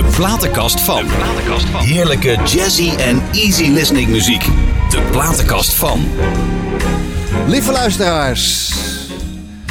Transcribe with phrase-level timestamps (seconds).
[0.00, 1.04] De platenkast van.
[1.74, 4.44] Heerlijke jazzy en easy listening muziek.
[4.90, 6.08] De platenkast van.
[7.46, 8.72] Lieve luisteraars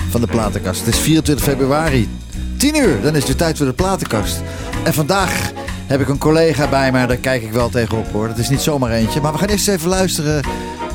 [0.09, 0.85] van de platenkast.
[0.85, 2.09] Het is 24 februari.
[2.57, 4.41] 10 uur, dan is het tijd voor de platenkast.
[4.83, 5.51] En vandaag
[5.87, 8.27] heb ik een collega bij me, daar kijk ik wel tegenop hoor.
[8.27, 9.21] Dat is niet zomaar eentje.
[9.21, 10.43] Maar we gaan eerst even luisteren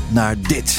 [0.09, 0.79] naar dit.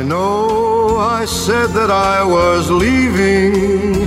[0.00, 4.06] I know I said that I was leaving,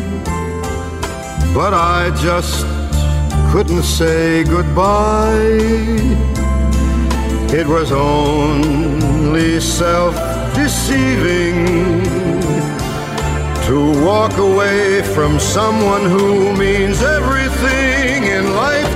[1.53, 2.65] but I just
[3.51, 5.37] couldn't say goodbye.
[7.59, 10.15] It was only self
[10.55, 12.01] deceiving
[13.68, 18.93] to walk away from someone who means everything in life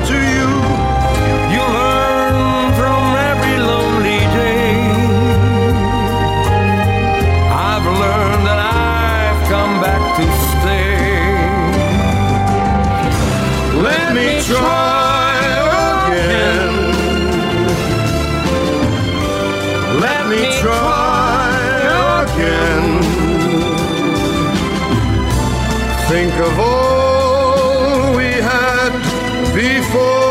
[14.17, 15.37] me try
[16.07, 16.73] again.
[20.05, 21.59] Let me try
[22.23, 22.85] again.
[26.09, 28.91] Think of all we had
[29.53, 30.26] before.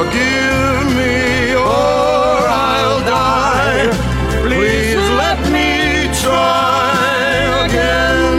[0.00, 3.84] Forgive me or I'll die.
[4.44, 5.70] Please let me
[6.22, 7.26] try
[7.66, 8.38] again.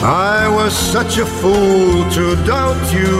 [0.00, 3.18] I was such a fool to doubt you,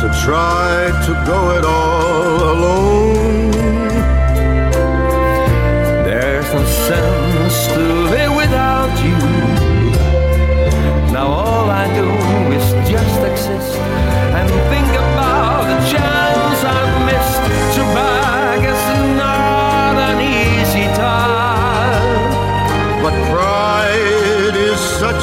[0.00, 2.99] to try to go it all alone.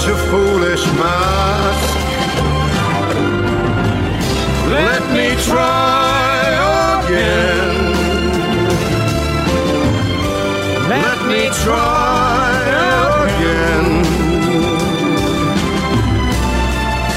[0.08, 1.96] Such a foolish mask.
[4.70, 6.44] Let me try
[7.04, 7.76] again.
[10.90, 12.64] Let me try
[13.26, 14.04] again.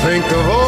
[0.04, 0.59] Think of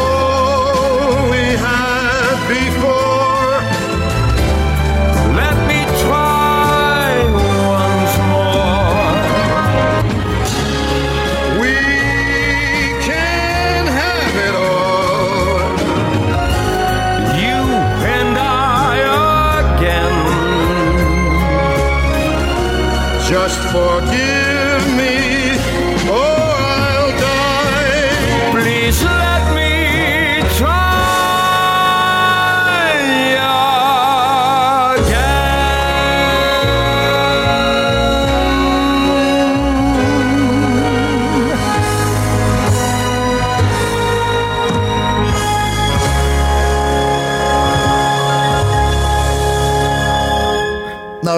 [23.73, 24.42] forgive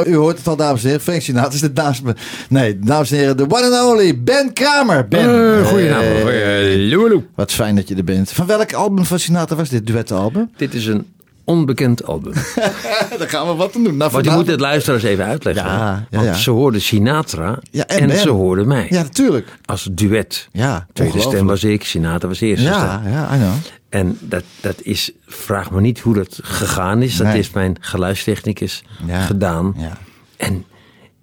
[0.05, 1.03] u hoort het al, dames en heren.
[1.03, 2.15] Frank Sinatra is het naast me.
[2.49, 5.07] Nee, dames en heren, de one and only Ben Kramer.
[5.07, 5.29] Ben.
[5.29, 6.23] Uh, goedenavond.
[6.23, 7.23] Hey.
[7.35, 8.31] Wat fijn dat je er bent.
[8.31, 10.51] Van welk album van Sinatra was dit duetalbum?
[10.57, 11.05] Dit is een
[11.45, 12.33] onbekend album.
[13.19, 13.97] Daar gaan we wat aan doen.
[13.97, 15.65] Nou, Want je moet het luisteraars even uitleggen.
[15.65, 16.33] Ja, ja, Want ja.
[16.33, 18.87] ze hoorden Sinatra en ze hoorden mij.
[18.89, 19.57] Ja, natuurlijk.
[19.65, 20.47] Als duet.
[20.51, 23.11] Ja, Tweede stem was ik, Sinatra was eerste Ja, stem.
[23.11, 23.53] ja, I know.
[23.89, 27.15] En dat, dat is, vraag me niet hoe dat gegaan is.
[27.17, 27.35] Dat Nee.
[27.35, 28.83] heeft mijn geluidstechnicus
[29.25, 29.73] gedaan.
[29.77, 29.97] ja.
[30.37, 30.65] En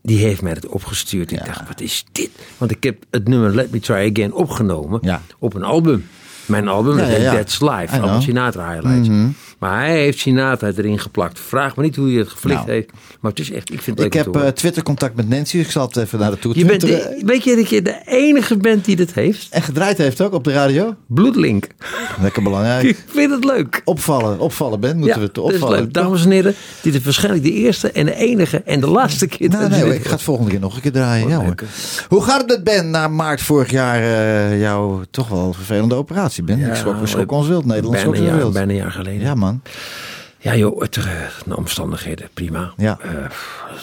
[0.02, 1.30] die heeft mij het opgestuurd.
[1.32, 2.30] Ik dacht, wat is dit?
[2.58, 5.00] Want ik heb het nummer Let Me Try Again opgenomen
[5.38, 6.06] op een album.
[6.46, 7.24] Mijn album, dat heet.
[7.30, 8.00] That's know.
[8.00, 9.08] Allemaal Sinatra highlights.
[9.62, 11.40] Maar hij heeft Sinatra erin geplakt.
[11.40, 12.70] Vraag me niet hoe hij het geflikt Nou.
[12.70, 12.90] heeft.
[13.20, 14.46] Maar het is echt, ik vind het Ik heb eh.
[14.48, 15.58] Twitter-contact met Nancy.
[15.58, 17.96] Ik zal het even naar de toe je bent de, weet je dat je de
[18.04, 19.46] enige bent die dit heeft?
[19.50, 20.94] En gedraaid heeft ook op de radio.
[21.06, 21.66] Bloedlink.
[22.20, 22.84] Lekker belangrijk.
[22.84, 23.80] Ik vind het leuk.
[23.84, 25.78] Opvallen, opvallen Ben, moeten we het opvallen.
[25.80, 25.92] leuk.
[25.92, 29.48] Dames en heren, dit is waarschijnlijk de eerste en de enige en de laatste keer.
[29.48, 31.28] Nou, nee, hoor, ik ga het volgende keer nog een keer draaien.
[31.28, 31.54] Ja, hoor.
[32.08, 34.00] Hoe gaat het met Ben na maart vorig jaar?
[34.02, 36.58] eh, jouw toch wel vervelende operatie, Ben.
[36.58, 37.64] Ja, ik schrok, schrok ons wild.
[37.64, 38.52] Nederland bijna schrok ons wild.
[38.52, 39.20] bijna een jaar geleden.
[39.20, 39.51] Ja, man.
[40.38, 41.04] Ja joh, het, eh,
[41.46, 42.72] de omstandigheden, prima.
[42.76, 42.98] Ja.
[43.00, 43.10] Eh,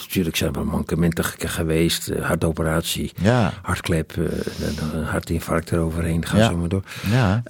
[0.00, 2.08] natuurlijk zijn er mankementen ge- geweest.
[2.08, 3.52] eh, hartoperatie, Ja.
[3.62, 6.26] hartklep, een- hartinfarct eroverheen.
[6.26, 6.48] Ga Ja.
[6.48, 6.82] zo maar door.
[7.10, 7.42] Ja.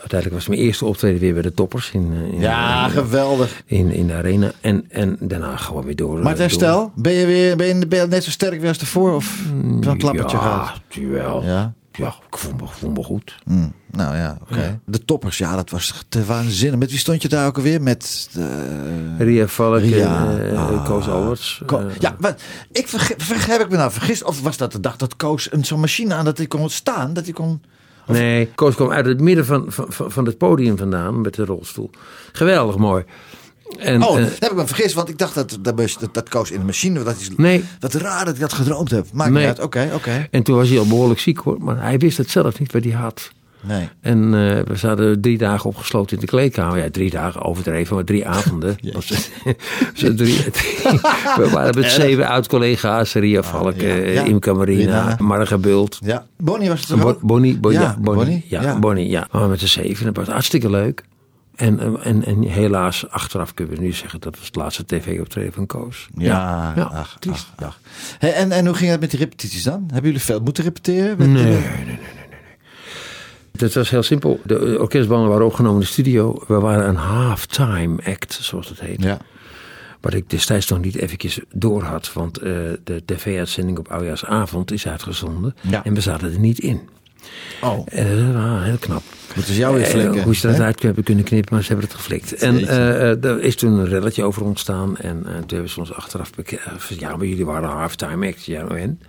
[0.00, 3.62] Uiteindelijk was mijn eerste optreden weer bij de toppers in, in, Ja, in, geweldig.
[3.66, 4.50] in, in de arena.
[4.60, 6.18] En, en daarna gewoon weer door.
[6.18, 9.14] Maar herstel, ben je, weer, ben, je, ben je net zo sterk weer als ervoor?
[9.14, 10.80] Of een klappertje ja, gehad?
[10.88, 11.42] Jawel.
[11.44, 11.72] Ja.
[11.96, 13.36] Ja, ik voel me, voel me goed.
[13.44, 14.80] Hm, nou ja, oké.
[14.84, 16.78] De toppers, ja, dat was te waanzinnig.
[16.78, 17.82] Met wie stond je daar ook alweer?
[17.82, 18.28] Met...
[18.36, 18.44] eh,
[19.18, 20.26] Ria Valk Ria.
[20.30, 20.84] en eh, Ah.
[20.84, 21.62] Koos Alberts.
[21.66, 22.36] Ko- eh, ja, maar
[22.72, 24.24] ik verge- heb ik me nou vergist?
[24.24, 27.12] Of was dat de dag dat Koos een zo'n machine aan dat hij kon staan?
[27.12, 27.62] Dat hij kon...
[28.06, 31.44] Nee, Koos kwam uit het midden van, van, van van het podium vandaan met de
[31.44, 31.90] rolstoel.
[32.32, 33.04] Geweldig mooi.
[33.78, 36.28] En, Oh, eh, dat heb ik me vergist, want ik dacht dat, dat, dat, dat
[36.28, 37.02] Koos in de machine...
[37.02, 39.06] Dat is, nee, Wat raar dat ik dat gedroomd heb.
[39.12, 39.38] Maakt Nee.
[39.38, 39.60] niet uit.
[39.66, 40.26] Oké, oké.
[40.30, 41.56] en toen was hij al behoorlijk ziek hoor.
[41.60, 43.30] Maar hij wist het zelf niet wat hij had.
[43.66, 43.88] Nee.
[44.00, 46.78] En eh, we zaten drie dagen opgesloten in de kleedkamer.
[46.78, 48.76] Ja, drie dagen overdreven, maar drie avonden.
[48.92, 49.06] Was
[49.94, 50.44] drie,
[51.40, 53.12] we waren met zeven oud-collega's.
[53.14, 54.22] Ria Valk, Ah, ja, ja.
[54.24, 55.16] Imca Marina.
[55.20, 55.98] Marga Bult.
[56.04, 56.26] Ja.
[56.36, 57.20] Bonnie was het toch Bo- ook?
[57.20, 58.78] Bonnie, Bo- Ja, Bonnie, Bonnie, ja.
[58.78, 59.26] Bonnie, ja.
[59.30, 61.04] Maar met de zeven, dat was hartstikke leuk.
[61.56, 65.52] En, eh, en, en helaas, achteraf kunnen we nu zeggen, dat was het laatste tv-optreden
[65.52, 66.08] van Koos.
[66.16, 67.46] Ja, ja, ach, triest.
[67.56, 67.78] ach, ach.
[68.18, 69.80] Hey, en, en hoe ging het met die repetities dan?
[69.86, 71.18] Hebben jullie veel moeten repeteren?
[71.18, 71.98] Met- Nee, nee, nee, nee, nee, nee.
[73.52, 74.40] Dat was heel simpel.
[74.44, 76.42] De eh, orkestbanden waren opgenomen in de studio.
[76.46, 79.02] We waren een halftime act, zoals het heet.
[79.02, 79.18] Ja.
[80.00, 82.12] Wat ik destijds nog niet eventjes door had.
[82.12, 82.52] Want eh,
[82.84, 85.54] de tv-uitzending op Oudjaarsavond is uitgezonden.
[85.60, 85.84] Ja.
[85.84, 86.88] En we zaten er niet in.
[87.62, 89.02] Oh, En dat was heel knap.
[89.34, 90.22] dat is jou weer Eh, flikken.
[90.22, 92.32] hoe ze dat uit hebben kunnen knippen, maar ze hebben het geflikt.
[92.34, 94.96] En eh, eh, er is toen een relletje over ontstaan.
[94.96, 96.60] En eh, toen hebben ze ons achteraf bekend.
[96.98, 98.44] Ja, maar jullie waren halftime act.
[98.44, 99.00] Ja, en?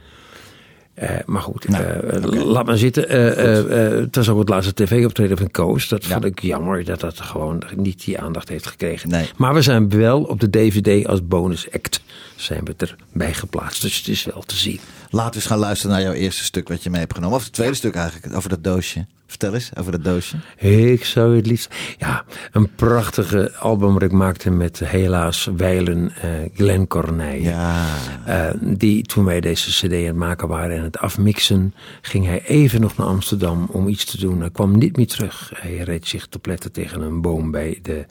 [0.96, 3.10] Eh, maar goed, Nou, eh, laat maar zitten.
[3.10, 5.88] Eh, het was ook het laatste tv-optreden van Koos.
[5.88, 6.12] Dat Ja.
[6.14, 9.10] vond ik jammer dat dat gewoon niet die aandacht heeft gekregen.
[9.10, 9.30] Nee.
[9.38, 12.02] Maar we zijn wel op de DVD als bonus act
[12.36, 13.82] zijn we erbij geplaatst.
[13.82, 14.80] Dus het is wel te zien.
[15.10, 17.38] Laten we eens gaan luisteren naar jouw eerste stuk wat je mee hebt genomen.
[17.38, 19.06] Of het tweede stuk eigenlijk, over dat doosje.
[19.28, 20.38] Vertel eens over dat doosje.
[20.58, 21.76] Ik zou het liefst.
[21.98, 27.42] Ja, een prachtige album wat ik maakte met helaas wijlen eh Glenn Cornij.
[27.42, 27.86] Ja.
[28.26, 32.44] Eh, die toen wij deze CD aan het maken waren en het afmixen, ging hij
[32.44, 34.40] even nog naar Amsterdam om iets te doen.
[34.40, 35.52] Hij kwam niet meer terug.
[35.56, 38.06] Hij reed zich te pletten tegen een boom bij de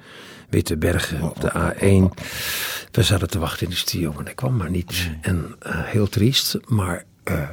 [0.48, 2.22] Witte Bergen op de A1.
[2.90, 5.10] We zaten te wachten in de studio, hij kwam maar niet.
[5.20, 7.04] En eh, heel triest, maar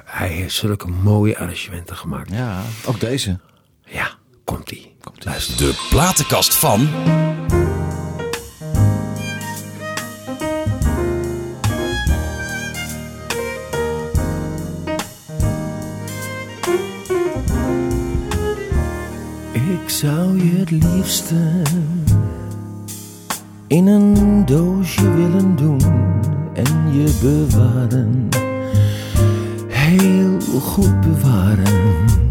[0.05, 2.29] hij heeft zulke mooie arrangementen gemaakt.
[2.31, 3.39] Ja, ook deze.
[3.91, 4.09] Ja,
[4.43, 4.95] komt-ie.
[5.23, 5.57] Luister.
[5.57, 6.81] De platenkast van.
[19.53, 21.61] Ik zou je het liefste
[23.67, 25.81] in een doosje willen doen
[26.53, 28.29] en je bewaren.
[29.67, 32.30] Heel goed bewaren.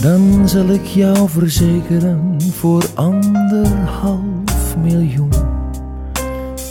[0.00, 5.32] Dan zal ik jou verzekeren voor anderhalf miljoen.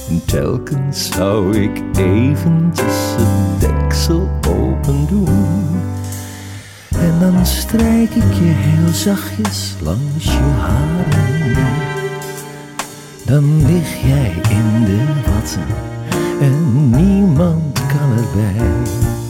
[0.10, 5.66] En telkens zou ik eventjes het deksel open doen.
[7.00, 11.66] En dan strijk ik je heel zachtjes langs je haren.
[13.26, 15.66] Dan lig jij in de watten
[16.42, 19.27] en niemand kan erbij.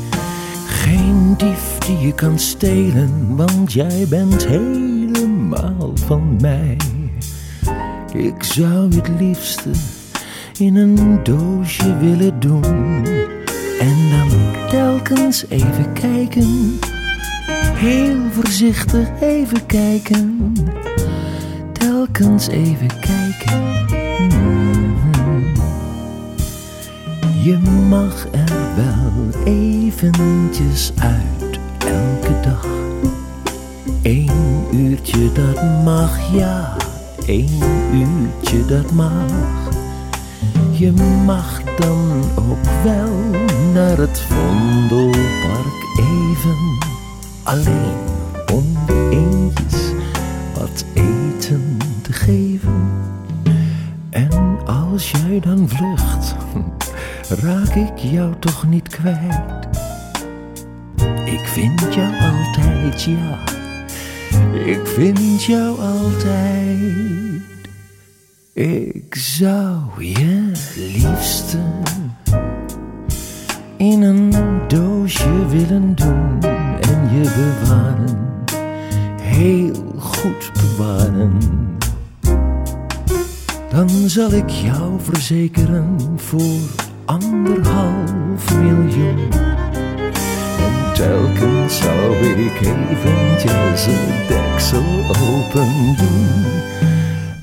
[0.88, 6.78] Geen dief die je kan stelen, want jij bent helemaal van mij.
[8.14, 9.70] Ik zou het liefste
[10.58, 13.06] in een doosje willen doen.
[13.80, 14.30] En dan
[14.70, 16.80] telkens even kijken
[17.78, 20.54] Heel voorzichtig even kijken,
[21.72, 23.86] telkens even kijken.
[24.28, 25.44] Mhm.
[27.44, 27.58] Je
[27.90, 32.66] mag er wel eventjes uit elke dag.
[34.02, 36.76] Eén uurtje dat mag, ja,
[37.26, 37.60] één
[37.94, 39.32] uurtje dat mag.
[40.72, 40.92] Je
[41.26, 43.10] mag dan ook wel
[43.74, 46.78] naar het Vondelpark even
[47.44, 47.96] alleen
[48.54, 49.92] om de eendjes
[50.54, 53.06] wat eten te geven.
[54.66, 56.36] als jij dan vlucht,
[57.30, 59.68] raak ik jou toch niet kwijt.
[61.26, 63.40] Ik vind jou altijd, ja.
[64.66, 67.42] Ik vind jou altijd.
[68.54, 71.60] Ik zou je liefste
[73.78, 74.34] in een
[74.68, 76.42] doosje willen doen
[76.80, 78.46] en je bewaren,
[79.22, 81.38] heel goed bewaren.
[83.70, 89.32] Dan zal ik jou verzekeren voor anderhalf miljoen.
[90.60, 96.46] En telkens zou ik eventjes het deksel open doen.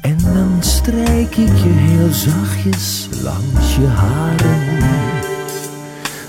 [0.00, 4.83] En dan strijk ik je heel zachtjes langs je haren.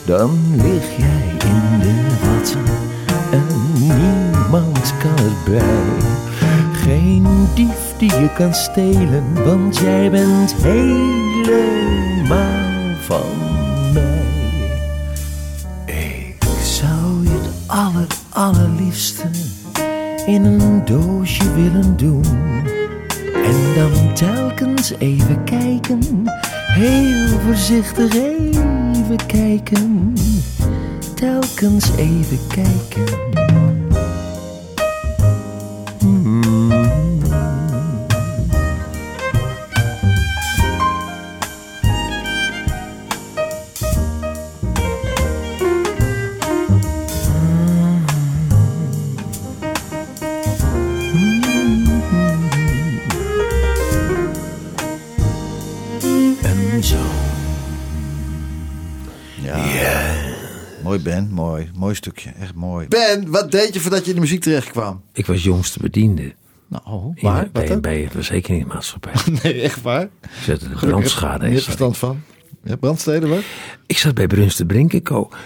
[0.05, 2.63] Dan lig jij in de watten
[3.31, 5.93] en niemand kan erbij.
[6.73, 11.85] Geen dief die je kan stelen, want jij bent helemaal
[18.45, 19.27] allerliefste
[20.25, 22.23] in een doosje willen doen.
[23.33, 26.23] En dan telkens even kijken,
[26.67, 30.13] heel voorzichtig even kijken.
[31.15, 33.44] Telkens even kijken.
[61.05, 61.69] Ben, mooi.
[61.75, 62.87] Mooi stukje, echt mooi.
[62.87, 65.01] Ben, wat deed je voordat je in de muziek terecht kwam?
[65.13, 66.33] Ik was jongste bediende.
[66.67, 67.41] Nou, oh, In- waar?
[67.41, 67.81] Wat bij, dan?
[67.81, 69.13] bij de verzekeringsmaatschappij.
[69.43, 70.01] Nee, echt waar?
[70.03, 70.09] Ik
[70.43, 71.51] zette de Gelukkig, brandschade Je in.
[71.51, 72.21] hebt verstand van.
[72.63, 73.41] Ja, brandsteden wat?
[73.85, 74.93] Ik zat bij Bruns de Brink.
[74.93, 75.37] Ik ook.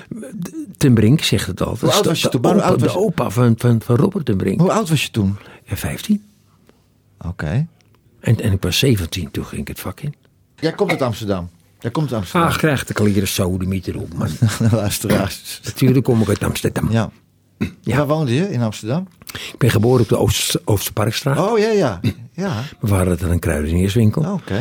[0.77, 1.81] Ten Brink zegt het altijd.
[1.81, 2.51] Hoe oud De- was je de toen?
[2.51, 3.05] Hoe opa- oud was De je?
[3.05, 4.59] opa van, van, van Robert ten Brink.
[4.59, 5.35] Hoe oud was je toen?
[5.63, 6.23] Ja, 15.
[7.25, 7.67] Oké.
[8.19, 10.13] En, en ik was 17 toen ging ik het vak in.
[10.55, 11.49] Jij komt uit Amsterdam.
[11.79, 12.49] Jij komt uit Amsterdam.
[12.49, 14.27] Ach, krijg de klieren zo de mieter op, man.
[14.71, 15.59] Luisteraars.
[15.63, 16.91] Natuurlijk kom ik uit Amsterdam.
[16.91, 17.09] Ja.
[17.81, 17.95] Ja.
[17.97, 19.07] Waar woonde je in Amsterdam?
[19.33, 21.37] Ik ben geboren op de Oost, Oosterparkstraat.
[21.51, 21.99] Oh, ja, ja.
[22.33, 24.31] Ja, We waren had een kruidenierswinkel.
[24.33, 24.59] oké.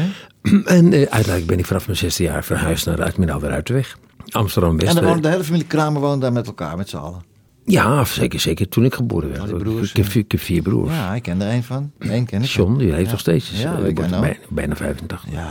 [0.64, 3.98] En eh, uiteindelijk ben ik vanaf mijn zesde jaar verhuisd naar de Admiraal de Ruitenweg.
[4.30, 4.88] Amsterdam-West.
[4.88, 7.22] En dan eh, woonde de hele familie Kramer woonde daar met elkaar, met z'n allen.
[7.64, 8.68] Ja, zeker, zeker.
[8.68, 9.44] Toen ik geboren werd.
[9.46, 10.94] Die broers, ik, heb, vier- ik heb vier broers.
[10.94, 11.90] Ja, ik ken er één van.
[11.98, 12.48] Eén ken ik.
[12.48, 13.10] John, die leeft Ja.
[13.10, 13.50] nog steeds.
[13.50, 15.24] Ja, bijna, bijna 85.
[15.30, 15.48] Ja.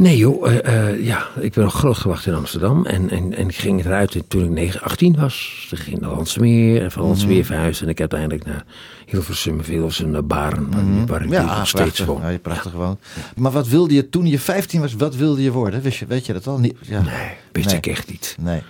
[0.00, 2.86] Nee joh, eh, eh, ja, ik ben nog groot gewacht in Amsterdam.
[2.86, 5.66] En, en, en ik ging eruit toen ik 9, 18 was.
[5.68, 7.02] Toen ging ik naar Landsmeer en van.
[7.02, 7.82] Landsmeer verhuisd.
[7.82, 8.64] En ik heb uiteindelijk naar
[9.06, 10.70] Hilversum, Hilversum, naar Baren.
[10.70, 11.30] waar- Waar ik.
[11.30, 12.20] Ja, nog steeds woon.
[12.20, 12.98] Ja, je prachtig woont.
[13.36, 15.82] Maar wat wilde je toen je 15 was, wat wilde je worden?
[15.82, 16.58] Wist je, weet je dat al?
[16.58, 17.00] Niet, ja.
[17.02, 17.76] Nee, wist Nee.
[17.76, 18.36] ik echt niet.
[18.40, 18.60] Nee.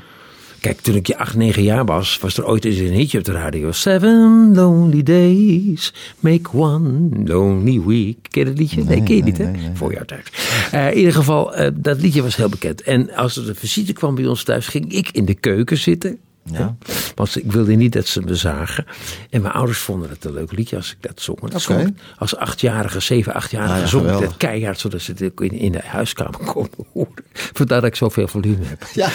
[0.60, 3.24] Kijk, toen ik je 8, 9 jaar was, was er ooit eens een hitje op
[3.24, 3.72] de radio.
[3.72, 8.16] Seven lonely days make one lonely week.
[8.30, 8.84] Ken je dat liedje?
[8.84, 9.50] Nee, ken je niet, hè?
[9.50, 9.70] nee.
[9.74, 10.30] Voor jouw tijd.
[10.72, 12.82] Eh, in ieder geval, eh, dat liedje was heel bekend.
[12.82, 16.18] En als er een visite kwam bij ons thuis, ging ik in de keuken zitten.
[16.44, 16.76] Ja.
[17.14, 18.84] Want ik wilde niet dat ze me zagen.
[19.30, 21.40] En mijn ouders vonden het een leuk liedje als ik dat zong.
[21.40, 24.78] Dat als achtjarige, zeven, achtjarige Ah ja, zong ik dat keihard.
[24.78, 27.24] Zodat ze het in, in de huiskamer konden horen.
[27.32, 28.86] Vandaar dat ik zoveel volume heb.
[28.94, 29.08] Ja,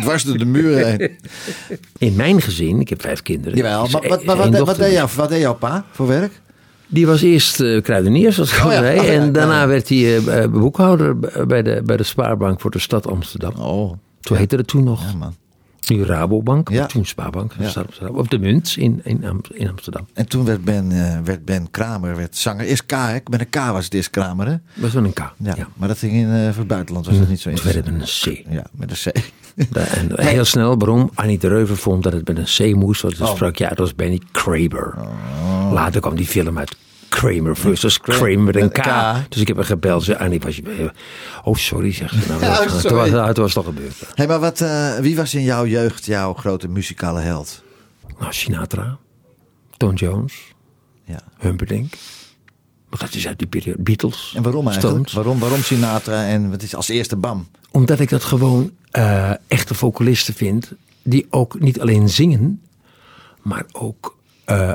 [0.00, 1.18] dwars door de muren heen.
[2.08, 3.56] In mijn gezin, ik heb vijf kinderen.
[3.56, 6.06] Jawel, is maar, wat, één maar wat, wat, deed jou, wat deed jouw pa voor
[6.06, 6.40] werk?
[6.86, 8.98] Die was eerst eh, kruidenier, zoals ik al Oh ja, zei.
[8.98, 12.70] oh ja, en daarna werd hij eh, eh, boekhouder bij de, bij de Spaarbank voor
[12.70, 13.54] de stad Amsterdam.
[13.54, 15.02] Oh, Zo heette het toen nog.
[15.02, 15.34] ja man.
[15.88, 16.86] Nu Rabobank, Ja.
[16.86, 17.54] toen Spaarbank.
[17.58, 17.84] Ja.
[18.12, 20.06] Of de Munt in, in, in Amsterdam.
[20.14, 22.64] En toen werd Ben, eh, werd ben Kramer werd zanger.
[22.64, 23.16] Eerst K, hè?
[23.30, 24.52] met een K was het eerst Kramer, hè?
[24.52, 25.18] Dat was wel een K.
[25.18, 25.68] Ja, Ja.
[25.76, 27.86] maar dat ging in eh, voor het buitenland, was dat niet zo Toen werd het
[27.86, 28.36] interessant.
[28.46, 28.54] met een C.
[28.54, 29.30] Ja, met een C.
[29.72, 31.10] Da- En heel snel, waarom?
[31.14, 33.02] Annie de Reuver vond dat het met een C moest.
[33.02, 33.34] Want Oh.
[33.34, 34.94] sprak, ja, het was Benny Kramer.
[35.72, 36.76] Later kwam die film uit
[37.14, 38.86] Kramer versus Kramer met een Met K.
[38.86, 39.24] een.
[39.28, 40.02] Dus ik heb haar gebeld.
[40.04, 40.92] Ze, Annie, was je...
[41.44, 42.28] Oh, sorry, zegt ze.
[42.28, 42.80] Nou, Ja, sorry.
[42.80, 43.94] Toen was, toen was het al gebeurd.
[44.14, 47.62] Hey, maar wat, eh, wie was in jouw jeugd jouw grote muzikale held?
[48.20, 48.98] Nou, Sinatra,
[49.76, 50.34] Tom Jones,
[51.04, 51.20] Ja.
[51.38, 51.92] Humperdinck.
[52.88, 53.82] Maar dat is uit die periode.
[53.82, 54.32] Beatles.
[54.36, 54.94] En waarom eigenlijk?
[54.94, 55.12] Stones.
[55.12, 57.48] Waarom, waarom Sinatra en wat is als eerste Bam?
[57.70, 60.72] Omdat ik dat gewoon eh, echte vocalisten vind.
[61.02, 62.62] Die ook niet alleen zingen,
[63.42, 64.16] maar ook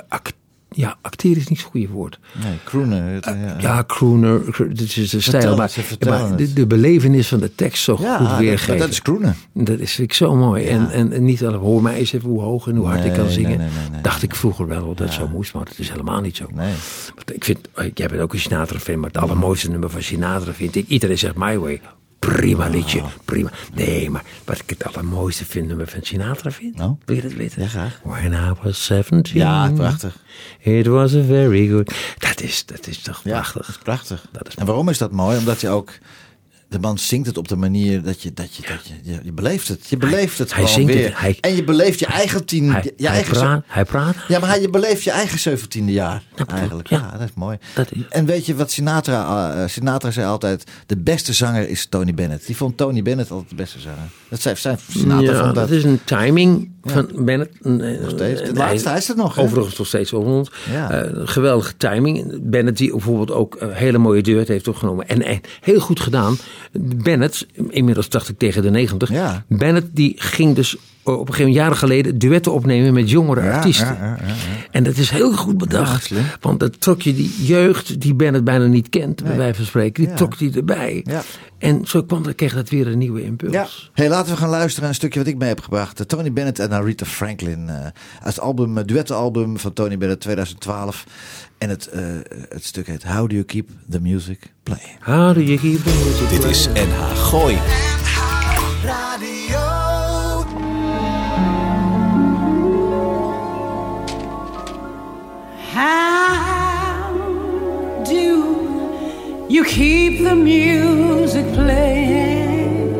[0.07, 0.33] act-
[0.77, 2.19] ja, acteren is niet het goede woord.
[2.43, 3.13] Nee, crooner.
[3.13, 3.55] het- ja.
[3.59, 4.41] Ja, crooner,
[4.73, 6.55] dit is de stijl, maar, de, het.
[6.55, 8.77] de belevenis van de tekst zo Ja, goed dat- weergeven.
[8.77, 9.35] dat is crooner.
[9.53, 10.65] Dat is ik zo mooi.
[10.65, 13.13] En, en, en niet alleen, hoor mij eens even hoe hoog en hoe hard ik
[13.13, 13.57] kan zingen.
[13.57, 14.01] nee, nee.
[14.01, 16.45] Dacht ik vroeger wel dat het zo moest, maar het is helemaal niet zo.
[16.53, 16.73] Nee.
[17.15, 20.53] Want Ik vind, eh, jij bent ook een Sinatra-fan, maar het allermooiste nummer van Sinatra
[20.53, 20.87] vind ik.
[20.87, 21.81] Iedereen zegt My Way.
[22.35, 23.49] Prima liedje, prima.
[23.73, 26.75] Nee, maar wat ik het allermooiste vind, nummer van Sinatra vind.
[26.75, 26.95] Nou?
[27.05, 27.61] Wil je dat weten?
[27.61, 27.99] Ja, graag.
[28.03, 29.35] When I was 17.
[29.37, 30.17] Ja, prachtig.
[30.59, 31.93] It was a very good.
[32.17, 33.65] Dat is, dat is toch Ja, prachtig.
[33.65, 34.25] dat is prachtig.
[34.31, 35.37] Dat is en waarom is dat mooi?
[35.37, 35.91] Omdat je ook...
[36.69, 39.31] De man zingt het op de manier dat je, dat je, dat je, je, je
[39.31, 39.87] beleeft het.
[39.89, 41.19] Je beleeft het hij gewoon zingt het, weer.
[41.21, 42.71] hij- en je beleeft je eigen tien...
[42.71, 44.15] Hij, je, je hij, eigen praat, hij praat.
[44.27, 46.87] Ja, maar hij- je beleeft je eigen zeventiende jaar eigenlijk.
[46.87, 46.97] Ja.
[46.97, 47.17] ja.
[47.17, 47.57] dat is mooi.
[47.75, 49.53] Dat is- En weet je wat Sinatra...
[49.63, 50.63] eh, Sinatra zei altijd...
[50.85, 52.45] De beste zanger is Tony Bennett.
[52.45, 54.09] Die vond Tony Bennett altijd de beste zanger.
[54.29, 55.77] Dat zei, zei Sinatra ja, vond dat dat.
[55.77, 57.63] is een timing van Bennett.
[57.63, 58.41] Nog steeds.
[58.41, 59.41] De laatste, hij is er nog, hè?
[59.41, 60.51] Overigens nog steeds over ons.
[60.71, 60.91] Ja.
[60.91, 62.39] Eh, geweldige timing.
[62.41, 65.07] Bennett die bijvoorbeeld ook een hele mooie duet heeft opgenomen.
[65.07, 66.37] En, en heel goed gedaan.
[66.81, 69.11] Bennett, inmiddels dacht ik tegen de 90.
[69.11, 69.45] Ja.
[69.47, 70.77] Bennett die ging dus
[71.13, 73.87] op een gegeven moment jaren geleden duetten opnemen met jongere Ja, artiesten.
[73.87, 74.33] ja, ja, ja, ja.
[74.71, 76.11] En dat is heel goed bedacht.
[76.41, 80.01] want dat trok je die jeugd die Bennett bijna niet kent, bij wijze van spreken,
[80.03, 80.17] die Ja.
[80.17, 81.01] trok die erbij.
[81.03, 81.21] Ja.
[81.57, 83.51] En zo kwam, kreeg dat weer een nieuwe impuls.
[83.53, 83.67] Ja.
[83.93, 85.99] Hey, laten we gaan luisteren naar een stukje wat ik mee heb gebracht.
[85.99, 87.69] Eh, Tony Bennett en Aretha Franklin.
[87.69, 91.05] eh, uit het album, het duettenalbum van Tony Bennett 2012.
[91.57, 92.01] En het, eh,
[92.49, 94.97] het stuk heet How Do You Keep the Music Playing?
[95.01, 96.67] How do you keep the music Dit is?
[96.67, 97.57] NH Gooi.
[105.77, 107.13] How
[108.03, 112.95] do you keep the music playing?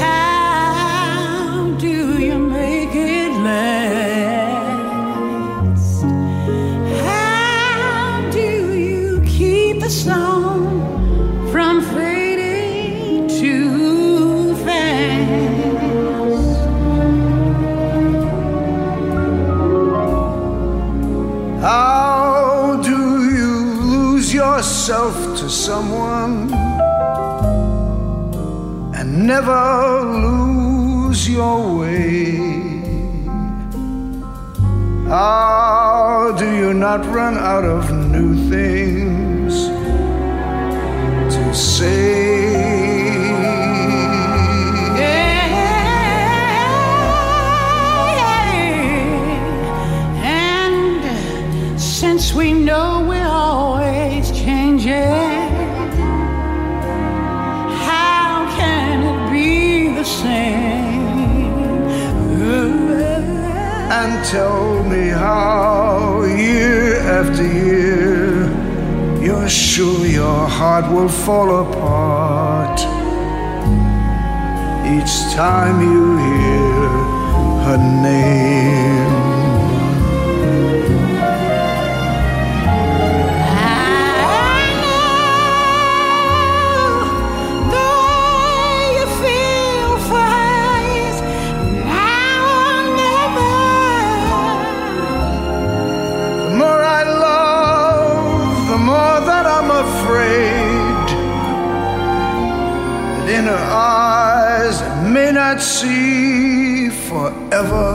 [0.00, 4.82] How do you make it last?
[7.06, 10.66] How do you keep the song
[11.52, 15.49] from fading too fast?
[25.50, 26.52] Someone
[28.94, 32.36] and never lose your way?
[35.08, 39.66] How do you not run out of new things
[41.34, 42.29] to say?
[64.24, 68.48] Tell me how year after year
[69.22, 72.78] you're sure your heart will fall apart
[74.86, 76.88] each time you hear
[77.64, 78.99] her name.
[103.40, 104.76] In her eyes
[105.08, 107.88] may not see forever.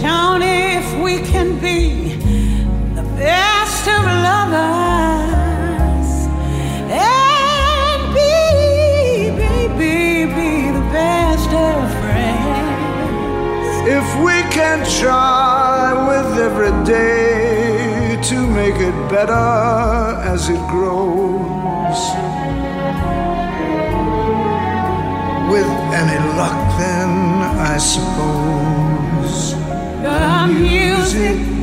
[0.00, 2.14] Tony, if we can be
[2.98, 6.10] the best of lovers
[7.10, 8.32] and be,
[9.40, 9.96] be, be,
[10.38, 13.70] be the best of friends.
[13.98, 15.33] If we can try with every day
[18.30, 19.32] to make it better
[20.32, 22.00] as it grows.
[25.52, 27.10] With any luck, then
[27.72, 29.54] I suppose
[30.02, 31.53] The music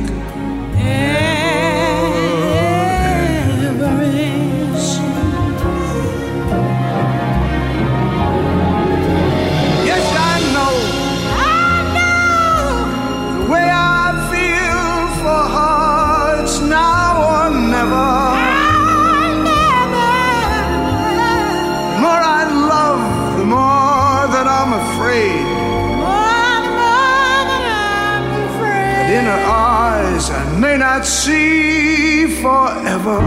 [30.94, 33.20] Not see forever.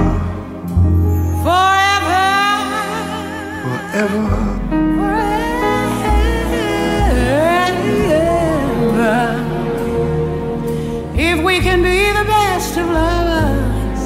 [1.45, 2.28] Forever.
[3.63, 4.25] forever.
[8.75, 9.17] forever.
[11.17, 14.04] If we can be the best of lovers,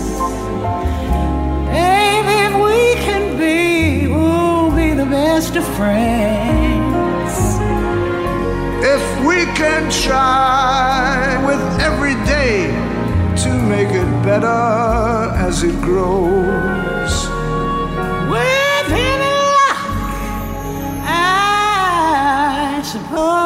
[1.76, 7.36] baby, if we can be, we'll be the best of friends.
[8.96, 11.39] If we can try
[14.24, 14.48] better
[15.48, 17.30] as it grows.
[18.32, 19.82] With any luck,
[21.06, 23.40] I suppose.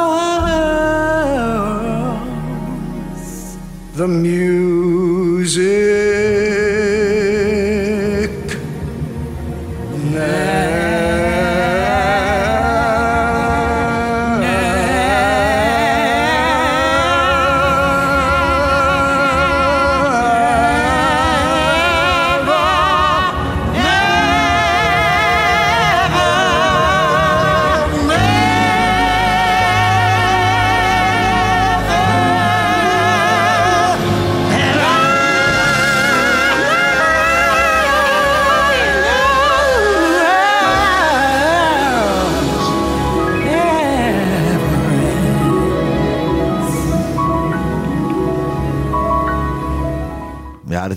[3.94, 4.83] The music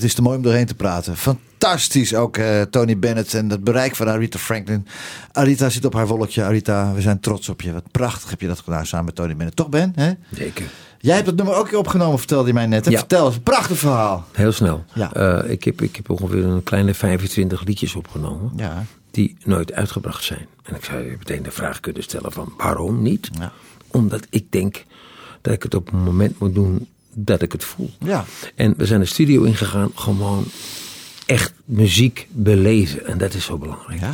[0.07, 1.17] is te mooi om doorheen te praten.
[1.17, 4.87] Fantastisch ook eh, Tony Bennett en het bereik van Arita Franklin.
[5.31, 6.43] Arita zit op haar wolkje.
[6.43, 7.73] Arita, we zijn trots op je.
[7.73, 9.55] Wat prachtig heb je dat gedaan samen met Tony Bennett.
[9.55, 9.91] Toch Ben?
[9.95, 10.11] Hè?
[10.31, 10.65] Zeker.
[10.99, 12.85] Jij hebt het nummer ook opgenomen, vertelde je mij net.
[12.85, 12.91] hè?
[12.91, 12.97] Ja.
[12.97, 14.25] Vertel eens, een prachtig verhaal.
[14.31, 14.83] Heel snel.
[14.93, 15.13] Ja.
[15.13, 18.51] Eh, ik, heb, ik heb ongeveer een kleine 25 liedjes opgenomen.
[18.55, 18.83] Ja.
[19.11, 20.45] Die nooit uitgebracht zijn.
[20.63, 23.29] En ik zou je meteen de vraag kunnen stellen van waarom niet?
[23.39, 23.51] Ja.
[23.87, 24.83] Omdat ik denk
[25.41, 26.87] dat ik het op een moment moet doen
[27.19, 27.89] dat ik het voel.
[27.99, 28.25] Ja.
[28.55, 30.45] En we zijn de studio ingegaan gewoon
[31.25, 33.05] echt muziek beleven.
[33.05, 33.99] En dat is zo belangrijk.
[33.99, 34.13] Ja.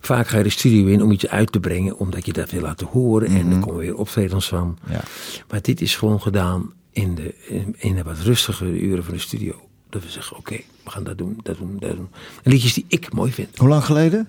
[0.00, 2.60] Vaak ga je de studio in om iets uit te brengen, omdat je dat wil
[2.60, 3.28] laten horen.
[3.28, 4.78] En dan komen weer optredens van.
[4.82, 4.92] Mhm.
[4.92, 5.02] Ja.
[5.48, 9.20] Maar dit is gewoon gedaan in de, in, in de wat rustigere uren van de
[9.20, 9.68] studio.
[9.90, 12.08] Dat we zeggen, oké, we gaan dat doen, dat doen, dat doen.
[12.42, 13.58] En liedjes die ik mooi vind.
[13.58, 14.28] Hoe lang geleden?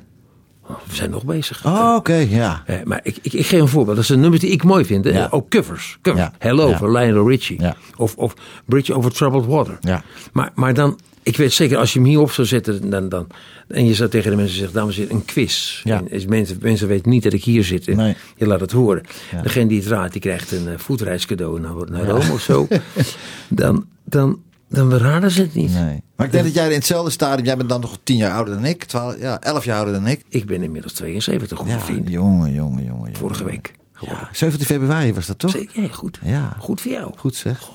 [0.72, 1.66] Oh, We zijn nog bezig.
[1.66, 2.64] Oh, oké, ja.
[2.66, 3.96] Eh, maar ik, ik, ik geef een voorbeeld.
[3.96, 5.06] Dat zijn nummers die ik mooi vind.
[5.06, 5.28] Ja.
[5.32, 5.98] Ook covers.
[6.02, 6.24] covers.
[6.24, 6.34] Ja.
[6.40, 6.78] Hello Ja.
[6.78, 7.60] van Lionel Richie.
[7.98, 8.34] Of, of
[8.66, 9.78] Bridge over Troubled Water.
[9.82, 10.04] Ja.
[10.34, 13.28] Maar, maar dan, ik weet zeker, als je hem hier op zou zetten dan, dan,
[13.68, 15.82] en je zou tegen de mensen zeggen, dames en heren, een quiz.
[15.84, 15.98] Ja.
[15.98, 17.88] En is mensen, mensen weten niet dat ik hier zit.
[17.88, 18.16] en Nee.
[18.36, 19.02] Je laat het horen.
[19.32, 19.42] Ja.
[19.42, 22.68] Degene die het raadt, die krijgt een uh, voetreiscadeau naar, naar Rome of zo.
[23.50, 24.40] Dan, dan,
[24.72, 25.74] dan raden ze het niet.
[25.74, 26.04] Nee.
[26.16, 28.54] Maar ik denk dat jij in hetzelfde stadium, jij bent dan nog tien jaar ouder
[28.54, 30.24] dan ik, 12, ja, 11 jaar ouder dan ik.
[30.30, 32.10] Ik ben inmiddels 72, goede Ja, vriend.
[32.10, 33.16] jongen, jongen, jongen.
[33.16, 33.74] Vorige week.
[34.00, 35.52] Ja, 17 februari was dat toch?
[35.52, 36.20] Zeker, ja, goed.
[36.24, 36.56] Ja.
[36.60, 37.14] Goed voor jou.
[37.18, 37.70] Goed zeg.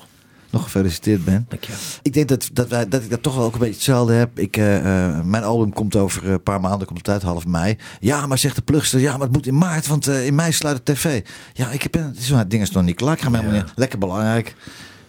[0.49, 1.45] Nog gefeliciteerd Ben.
[1.49, 1.79] Dank je wel.
[2.01, 4.39] Ik denk dat, dat, wij, dat ik dat toch wel ook een beetje hetzelfde heb.
[4.39, 7.77] Ik, eh, eh, mijn album komt over een paar maanden, komt het uit, half mei.
[7.99, 10.51] Ja, maar zegt de plugster, ja, maar het moet in maart, want eh, in mei
[10.51, 11.25] sluit de tv.
[11.53, 13.13] Ja, ik heb, het is, het ding is nog niet klaar.
[13.13, 14.55] Ik ga me helemaal niet, lekker belangrijk.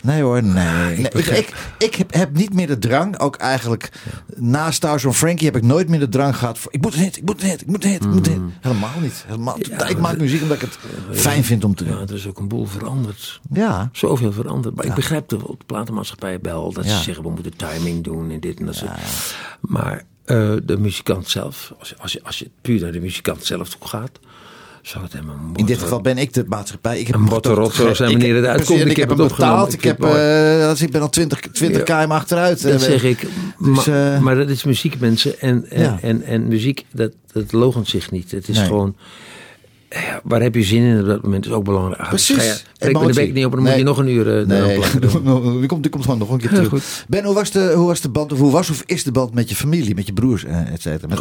[0.09, 0.53] Nee hoor, nee.
[0.64, 1.55] nee ik, ik, begrijp.
[1.79, 3.90] ik, heb, heb niet meer de drang, ook eigenlijk
[4.37, 7.16] na Stars on Frankie heb ik nooit meer de drang gehad voor, ik moet hit,
[7.16, 8.42] ik moet hit, ik moet hit, ik moet een hit.
[8.61, 9.25] Helemaal niet.
[9.27, 10.79] Helemaal, ik maak muziek omdat ik het
[11.21, 12.01] fijn vind om te Ja, doen.
[12.09, 13.40] er is ook een boel veranderd.
[13.53, 14.75] Ja, Zoveel veranderd.
[14.75, 16.73] Maar ik begrijp de, de platenmaatschappij wel.
[16.73, 16.97] Dat Ja.
[16.97, 18.85] ze zeggen, we moeten timing doen en dit en dat.
[19.61, 23.68] Maar eh, de muzikant zelf, als, als, je, als je puur naar de muzikant zelf
[23.68, 24.18] toe gaat,
[24.88, 27.01] zou het helemaal in dit geval ben ik de maatschappij.
[27.01, 27.29] Ik heb Een
[27.72, 28.66] zoals hij meneer het ik- uitkomt.
[28.66, 29.72] precies, Ik heb hem betaald.
[29.72, 30.05] Ik, Ik heb,
[30.68, 32.05] als ik ben al 20, 20 Ja.
[32.05, 32.62] km achteruit.
[32.62, 33.20] Dat eh, zeg ik.
[33.59, 35.40] Dus, maar, eh, maar dat is muziek, mensen.
[35.40, 35.98] En, en, Ja.
[36.03, 38.31] en, en muziek, dat, dat logent zich niet.
[38.31, 38.66] Het is Nee.
[38.66, 38.96] gewoon...
[39.90, 42.01] ja, waar heb je zin in op dat moment is ook belangrijk.
[42.01, 42.37] Ah, Precies.
[42.37, 44.46] Ga je- Breek me de beek niet op, dan moet je nog een uur uh,
[44.46, 44.81] Nee,
[45.61, 46.68] die komt, die komt gewoon nog een keer Ja, terug.
[46.68, 47.05] goed.
[47.09, 49.35] Ben, hoe was, de, hoe was de band, of hoe was of is de band
[49.35, 51.07] met je familie, met je broers, eh, et cetera?
[51.09, 51.18] Met.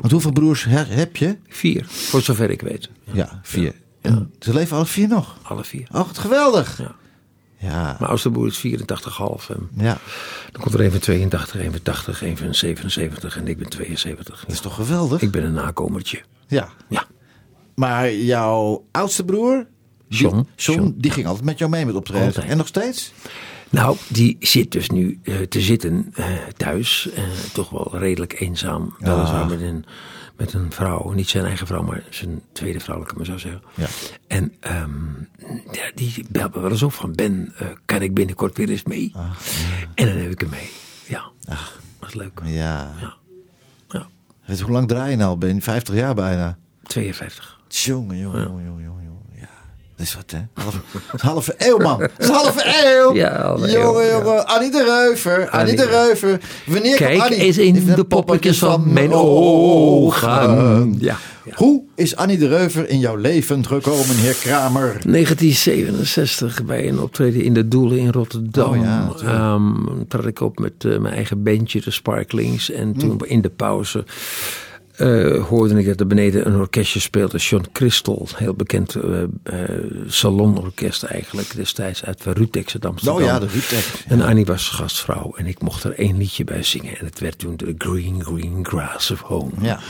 [0.00, 1.36] Want hoeveel broers he- heb je?
[1.48, 2.88] Vier, voor zover ik weet.
[3.12, 3.72] Ja, vier.
[4.00, 5.36] En ze leven alle vier nog.
[5.42, 5.86] Alle vier.
[5.92, 6.78] Oh, wat geweldig.
[6.78, 6.94] Ja.
[7.58, 9.48] Ja, Mijn oudste broer is 84,5.
[9.50, 9.98] En ja.
[10.52, 13.68] dan komt er een van 82, een van 80, een van 77 en ik ben
[13.68, 14.40] 72.
[14.40, 15.20] dat is toch geweldig?
[15.22, 16.20] Ik ben een nakomertje.
[16.46, 16.68] Ja.
[16.88, 17.06] Ja.
[17.74, 19.66] Maar jouw oudste broer,
[20.08, 20.46] die- John.
[20.56, 20.94] John, John.
[20.98, 22.26] die ging altijd met jou mee met optreden.
[22.26, 22.46] Altijd.
[22.46, 23.12] En nog steeds?
[23.70, 27.08] Nou, die zit dus nu eh, te zitten eh, thuis.
[27.14, 28.94] eh, toch wel redelijk eenzaam.
[28.98, 29.84] Weliswaar met een,
[30.36, 31.10] met een vrouw.
[31.12, 33.62] Niet zijn eigen vrouw, maar zijn tweede vrouw, laat ik maar zo zeggen.
[33.74, 33.86] Ja.
[34.26, 34.90] En ehm,
[35.72, 37.12] ja, die belt me wel eens op van...
[37.12, 37.54] Ben,
[37.84, 39.12] kan ik binnenkort weer eens mee?
[39.94, 40.70] En dan heb ik hem mee.
[41.08, 41.30] Ja,
[41.98, 42.40] dat is leuk.
[42.44, 42.94] Ja.
[43.00, 43.14] Ja.
[43.88, 44.06] ja.
[44.44, 45.36] Weet je, hoe lang draai je nou?
[45.36, 46.58] Ben je 50 jaar bijna?
[46.82, 47.60] 52.
[47.72, 49.22] Jongen, jongen, jongen, jongen, jongen.
[49.40, 49.48] Ja.
[49.96, 50.38] is wat, hè?
[50.62, 50.80] Half,
[51.12, 51.98] dat halve eeuw, man.
[51.98, 53.14] Dat is halve eeuw.
[53.14, 54.10] Ja, halve jongen, eeuw, ja.
[54.24, 54.46] jongen.
[54.46, 55.48] Annie de Reuver.
[55.48, 56.40] Annie, de Reuver.
[56.66, 57.38] Wanneer Kijk Annie?
[57.38, 60.96] eens in de poppetjes van mijn ogen.
[60.98, 61.52] Ja, ja.
[61.54, 64.96] Hoe is Annie de Reuver in jouw leven gekomen, heer Kramer?
[65.06, 68.70] 1967 bij een optreden in de Doelen in Rotterdam.
[68.70, 69.08] Oh ja.
[69.24, 69.74] Ehm,
[70.08, 72.70] trad ik op met eh, mijn eigen bandje, de Sparklings.
[72.70, 73.24] En toen Hm.
[73.24, 74.04] in de pauze
[74.96, 77.38] eh, hoorde ik dat er beneden een orkestje speelde.
[77.38, 79.28] John Christel, heel bekend eh, eh,
[80.06, 81.54] salonorkest eigenlijk.
[81.54, 83.20] Destijds uit Rutex uit Amsterdam.
[83.20, 84.04] Oh ja, de Rutex.
[84.08, 86.98] En Annie was gastvrouw en ik mocht er één liedje bij zingen.
[86.98, 89.52] En het werd toen The Green Green Grass of Home.
[89.60, 89.80] Ja.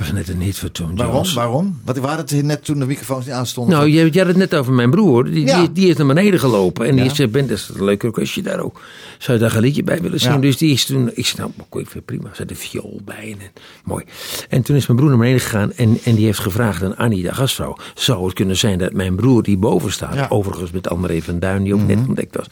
[0.00, 1.14] Was net een hit voor Tom Waarom?
[1.14, 1.32] Jones.
[1.32, 1.80] Waarom?
[1.84, 3.74] Want we hadden het net toen de microfoons niet aanstonden.
[3.76, 5.24] Nou, je, je had het net over mijn broer.
[5.24, 5.60] Die, Ja.
[5.60, 6.86] die, die is naar beneden gelopen.
[6.86, 7.02] En Ja.
[7.02, 8.80] die zei, Ben, dat is een leuk orkestje daar ook.
[9.18, 10.34] Zou je daar een liedje bij willen zingen?
[10.36, 10.40] Ja.
[10.42, 11.10] Dus die is toen...
[11.14, 12.28] Ik zei, nou, ik vind het prima.
[12.28, 13.36] Er zat een viool bij.
[13.40, 14.04] En, mooi.
[14.48, 15.72] En toen is mijn broer naar beneden gegaan.
[15.72, 17.76] En, en die heeft gevraagd aan Annie, de gastvrouw.
[17.94, 20.14] Zou het kunnen zijn dat mijn broer die boven staat...
[20.14, 20.26] Mhm.
[20.32, 22.46] overigens met André van Duin, die ook net ontdekt was...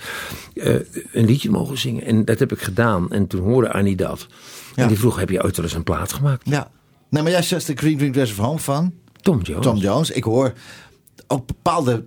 [0.54, 0.74] eh,
[1.12, 2.04] een liedje mogen zingen.
[2.04, 3.10] En dat heb ik gedaan.
[3.12, 4.26] En toen hoorde Annie dat.
[4.74, 6.42] En die vroeg, heb je ooit wel eens een plaat gemaakt?
[6.48, 6.70] Ja.
[7.08, 9.62] Nee, maar jij zegt de Green Green Dress of Home van Tom Jones.
[9.64, 10.10] Tom Jones.
[10.10, 10.52] Ik hoor
[11.26, 12.04] ook bepaalde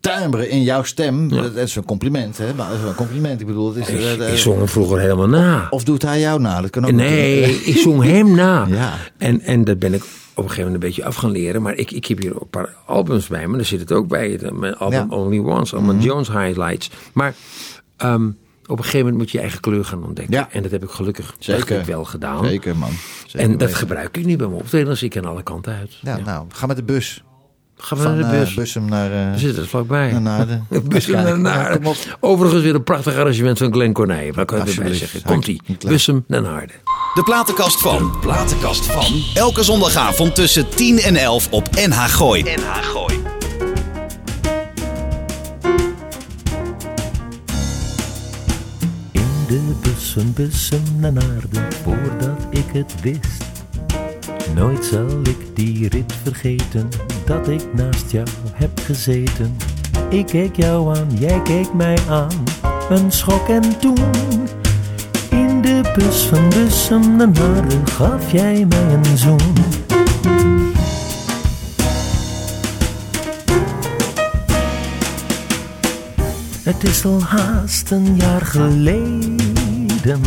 [0.00, 1.28] timbre in jouw stem.
[1.28, 2.54] Dat is een compliment, hè?
[2.54, 3.40] Maar dat is een compliment.
[3.40, 3.94] Ik bedoel, het is...
[3.94, 5.66] eh, Ik, eh, ik zong hem vroeger helemaal na.
[5.70, 6.60] Of doet hij jou na?
[6.60, 7.66] Dat kan ook Nee, natuurlijk.
[7.66, 8.66] ik zong hem na.
[8.68, 8.94] Ja.
[9.18, 10.08] En, en dat ben ik op
[10.44, 11.62] een gegeven moment een beetje af gaan leren.
[11.62, 13.56] Maar ik, ik heb hier een paar albums bij me.
[13.56, 14.40] Daar zit het ook bij.
[14.52, 15.04] Mijn album Ja.
[15.04, 15.14] Mhm.
[15.14, 16.90] Only Once, allemaal Jones highlights.
[17.12, 17.34] Maar
[17.96, 18.28] ehm,
[18.66, 20.34] op een gegeven moment moet je je eigen kleur gaan ontdekken.
[20.34, 20.48] Ja.
[20.50, 21.78] En dat heb ik gelukkig Zeker.
[21.80, 22.44] ik wel gedaan.
[22.44, 22.90] Zeker, man.
[23.26, 23.76] Zeker en dat weten.
[23.76, 25.02] gebruik ik nu bij mijn optredens.
[25.02, 25.92] Ik kan alle kanten uit.
[26.00, 27.22] Ja, nou, ga met de bus.
[27.76, 28.54] Gaan we Van naar de eh, bus.
[28.54, 29.12] Bussum naar...
[29.12, 30.10] eh, We zitten er vlakbij.
[30.12, 30.66] naar Naarden.
[30.88, 31.38] Bussum naar.
[31.38, 31.88] Naarden.
[31.88, 32.16] Ja.
[32.20, 34.32] Overigens weer een prachtig arrangement van Glenn Corneille.
[34.32, 35.10] Waar kan je erbij Alsjeblieft.
[35.12, 35.30] zeggen?
[35.30, 35.60] Komt-ie.
[35.86, 36.76] Bussum naar Naarden.
[37.14, 38.12] De platenkast van.
[38.20, 39.22] Platenkast van.
[39.34, 42.42] Elke zondagavond tussen 10 en 11 op NH Gooi.
[42.42, 43.23] NH Gooi.
[49.48, 53.44] De bussen, bussen naar Naarden, voordat ik het wist.
[54.54, 56.88] Nooit zal ik die rit vergeten,
[57.24, 59.56] dat ik naast jou heb gezeten.
[60.10, 62.44] Ik keek jou aan, jij keek mij aan,
[62.90, 63.98] een schok en toen.
[65.30, 69.54] In de bus van bussen naar Naarden gaf jij mij een zoen.
[76.64, 80.20] Het is al haast een jaar geleden.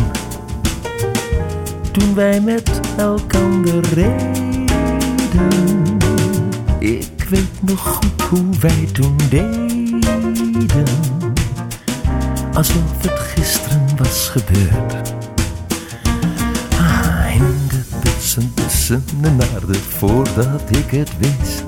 [1.92, 4.66] Toen wij met elkander reden.
[6.78, 10.00] Ik weet nog goed hoe wij toen deden.
[12.52, 15.14] Alsof het gisteren was gebeurd.
[16.70, 21.64] Ah, in de bussen tussen de naarden voordat ik het wist.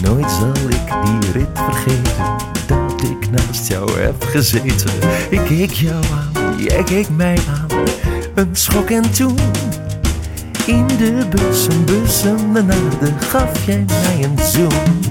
[0.00, 4.90] Nooit zal ik die rit vergeten ik naast jou heb gezeten.
[5.30, 7.78] Ik keek jou aan, jij keek mij aan,
[8.34, 9.38] een schok en toen.
[10.66, 15.10] In de bussen, bussen de naarden gaf jij mij een zoen.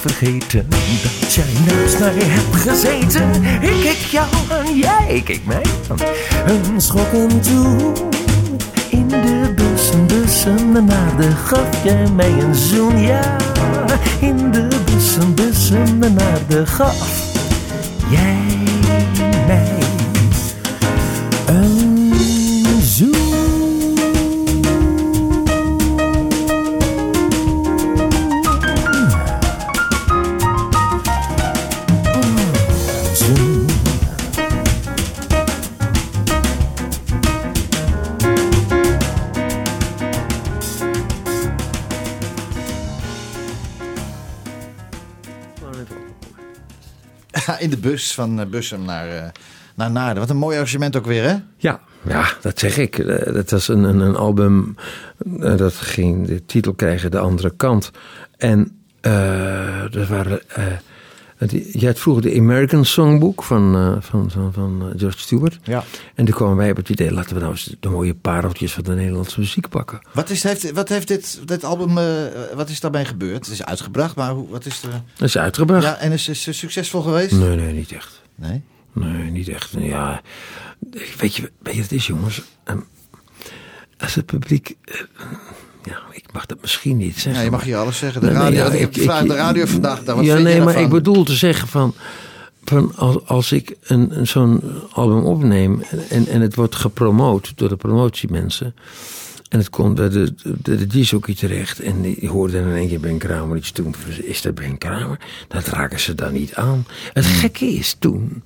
[0.00, 0.66] Vergeten,
[1.02, 3.44] dat jij naast mij hebt gezeten.
[3.60, 5.98] Ik keek jou aan, jij keek mij aan,
[6.46, 7.92] een schok en toe.
[8.90, 13.36] In de bussen, bussen naar de gaf jij mij een zoen, ja.
[14.20, 17.28] In de bussen, bussen naar de gaf
[18.10, 18.49] jij
[47.70, 49.28] de bus van eh, Bussum naar, eh,
[49.74, 50.18] naar Naarden.
[50.18, 51.36] Wat een mooi arrangement ook weer, hè?
[51.56, 52.98] Ja, ja, dat zeg ik.
[52.98, 54.74] Eh, Dat was een, een, een album
[55.56, 57.90] dat ging de titel krijgen De Andere Kant.
[58.36, 58.80] En
[59.90, 60.40] dat waren
[61.40, 65.58] Het- Je had vroeger de American Songbook van, eh, van, van, van eh, George Stewart.
[65.62, 65.84] Ja.
[66.14, 68.84] En toen kwamen wij op het idee, laten we nou eens de mooie pareltjes van
[68.84, 70.00] de Nederlandse muziek pakken.
[70.12, 72.04] Wat, is, heeft, wat heeft dit, dit album, eh,
[72.54, 73.44] wat is daarmee gebeurd?
[73.44, 74.90] Het is uitgebracht, maar hoe, wat is er...
[75.16, 75.84] Dat is uitgebracht.
[75.84, 77.32] Ja, en is het succesvol geweest?
[77.32, 78.22] Nee, nee, niet echt.
[78.34, 78.62] Nee?
[78.92, 79.70] Nee, niet echt.
[79.78, 80.22] Ja,
[81.18, 82.42] weet je, weet je wat het is, jongens?
[82.64, 82.78] Ehm,
[83.98, 84.76] Als het publiek...
[86.30, 87.32] ik mag dat misschien niet zeggen.
[87.34, 88.20] Ja, je mag hier alles zeggen.
[88.20, 90.04] De Nee, nee, radio, ja, ik gevraagd, de radio vandaag.
[90.04, 91.94] Wat ja, nee, maar ik bedoel te zeggen van...
[92.64, 94.62] van als, als ik een, een zo'n
[94.92, 98.74] album opneem en, en het wordt gepromoot door de promotiemensen...
[99.48, 103.18] en het komt bij de, de, de terecht en die hoorde in één keer Ben
[103.18, 103.94] Kramer iets doen.
[104.22, 105.18] Is dat Ben Kramer?
[105.48, 106.86] Dat raken ze dan niet aan.
[107.12, 107.34] Het Hmm.
[107.34, 108.42] gekke is toen...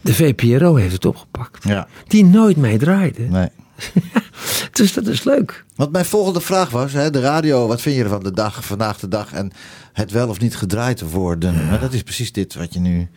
[0.00, 1.64] De VPRO heeft het opgepakt.
[1.64, 1.88] Ja.
[2.06, 3.22] Die nooit mee draaide.
[3.22, 3.48] Nee.
[4.78, 5.64] dus dat is leuk.
[5.76, 8.98] Want mijn volgende vraag was, hè, de radio, wat vind je ervan de dag, vandaag
[8.98, 9.50] de dag en
[9.92, 11.66] het wel of niet gedraaid worden?
[11.66, 13.08] Maar dat is precies dit wat je nu...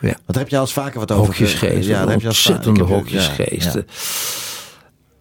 [0.00, 0.16] Ja.
[0.26, 1.24] Daar heb je al eens vaker wat over...
[1.26, 1.88] Hokjesgeest.
[1.88, 3.86] Ja, daar heb je al eens vaker- ontzettende hokjesgeesten.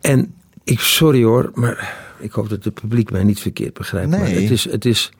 [0.01, 0.33] ja, En
[0.63, 4.09] ik, sorry hoor, maar ik hoop dat het publiek mij niet verkeerd begrijpt.
[4.09, 4.41] Maar Nee.
[4.41, 5.11] het is, het is,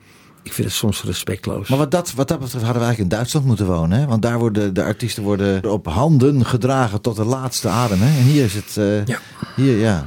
[0.42, 1.68] ik vind het soms respectloos.
[1.68, 3.98] Maar wat dat, wat dat betreft hadden we eigenlijk in Duitsland moeten wonen.
[3.98, 4.06] Hè?
[4.06, 7.98] Want daar worden de artiesten worden op handen gedragen tot de laatste adem.
[8.00, 8.18] Hè?
[8.18, 8.76] En hier is het...
[8.76, 9.18] eh, Ja.
[9.56, 10.06] Hier, ja.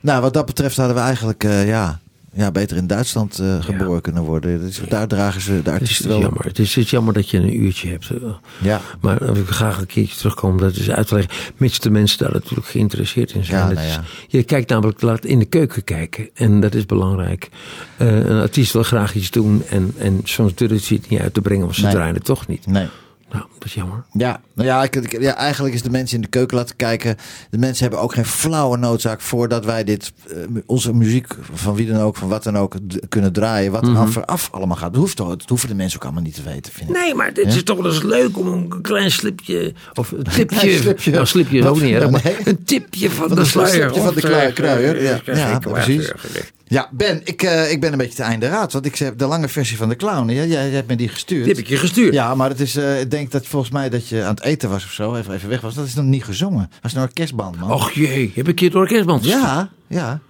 [0.00, 2.00] Nou, wat dat betreft hadden we eigenlijk eh, ja,
[2.32, 4.60] ja, beter in Duitsland eh, geboren kunnen worden.
[4.60, 6.20] Dus Daar dragen ze de is, artiesten het is wel...
[6.20, 6.44] jammer.
[6.44, 8.10] Het is, het is jammer dat je een uurtje hebt.
[8.10, 8.16] eh.
[8.58, 8.80] Ja.
[9.00, 11.32] Maar wil ik graag een keertje terugkomen om dat eens uit te leggen.
[11.56, 13.68] Mits de mensen daar natuurlijk geïnteresseerd in zijn.
[13.68, 14.02] Ja, nou is- ja.
[14.28, 16.28] Je kijkt namelijk laat in de keuken kijken.
[16.34, 17.48] En dat is belangrijk.
[17.98, 19.62] Een artiest wil graag iets doen.
[19.68, 21.64] En, en soms durft hij het niet uit te brengen.
[21.64, 21.92] Want ze Nee.
[21.94, 22.66] draaien het toch niet.
[22.66, 22.86] Nee.
[23.32, 24.04] Nou, dat is jammer.
[24.12, 27.16] Ja, nou ja, ik, ik- ja, eigenlijk is de mensen in de keuken laten kijken.
[27.50, 31.86] De mensen hebben ook geen flauwe noodzaak voordat wij dit, eh, onze muziek van wie
[31.92, 33.72] dan ook, van wat dan ook, d- kunnen draaien.
[33.72, 34.00] Wat er Mhm.
[34.00, 34.92] af, af allemaal gaat.
[34.92, 36.96] Dat, hoeft, toch- dat hoeven de mensen ook allemaal niet te weten, vind ik.
[36.96, 39.72] Nee, maar dit is toch wel eens leuk om een klein slipje.
[39.94, 40.44] Of een tipje.
[40.44, 41.10] Klein slipje.
[41.10, 41.88] Nou, slipje is ook niet.
[42.10, 42.36] Maar Nee.
[42.44, 43.72] een tipje van, Van de de- sluier.
[43.90, 45.20] slipje van de kruier, ja.
[45.24, 46.12] Ja, geen precies.
[46.70, 48.72] Ja, Ben, ik, eh, ik ben een beetje te einde raad.
[48.72, 50.30] Want ik heb de lange versie van de clown.
[50.30, 51.44] Jij, jij, hebt me die gestuurd.
[51.44, 52.14] Die heb ik je gestuurd.
[52.14, 54.70] Ja, maar het is, eh, ik denk dat volgens mij dat je aan het eten
[54.70, 55.14] was of zo.
[55.14, 55.74] Even, even weg was.
[55.74, 56.68] Dat is nog niet gezongen.
[56.70, 57.72] Dat was een orkestband, man.
[57.72, 59.42] Och jee, heb ik je het orkestband gestuurd?
[59.44, 60.20] Ja, ja.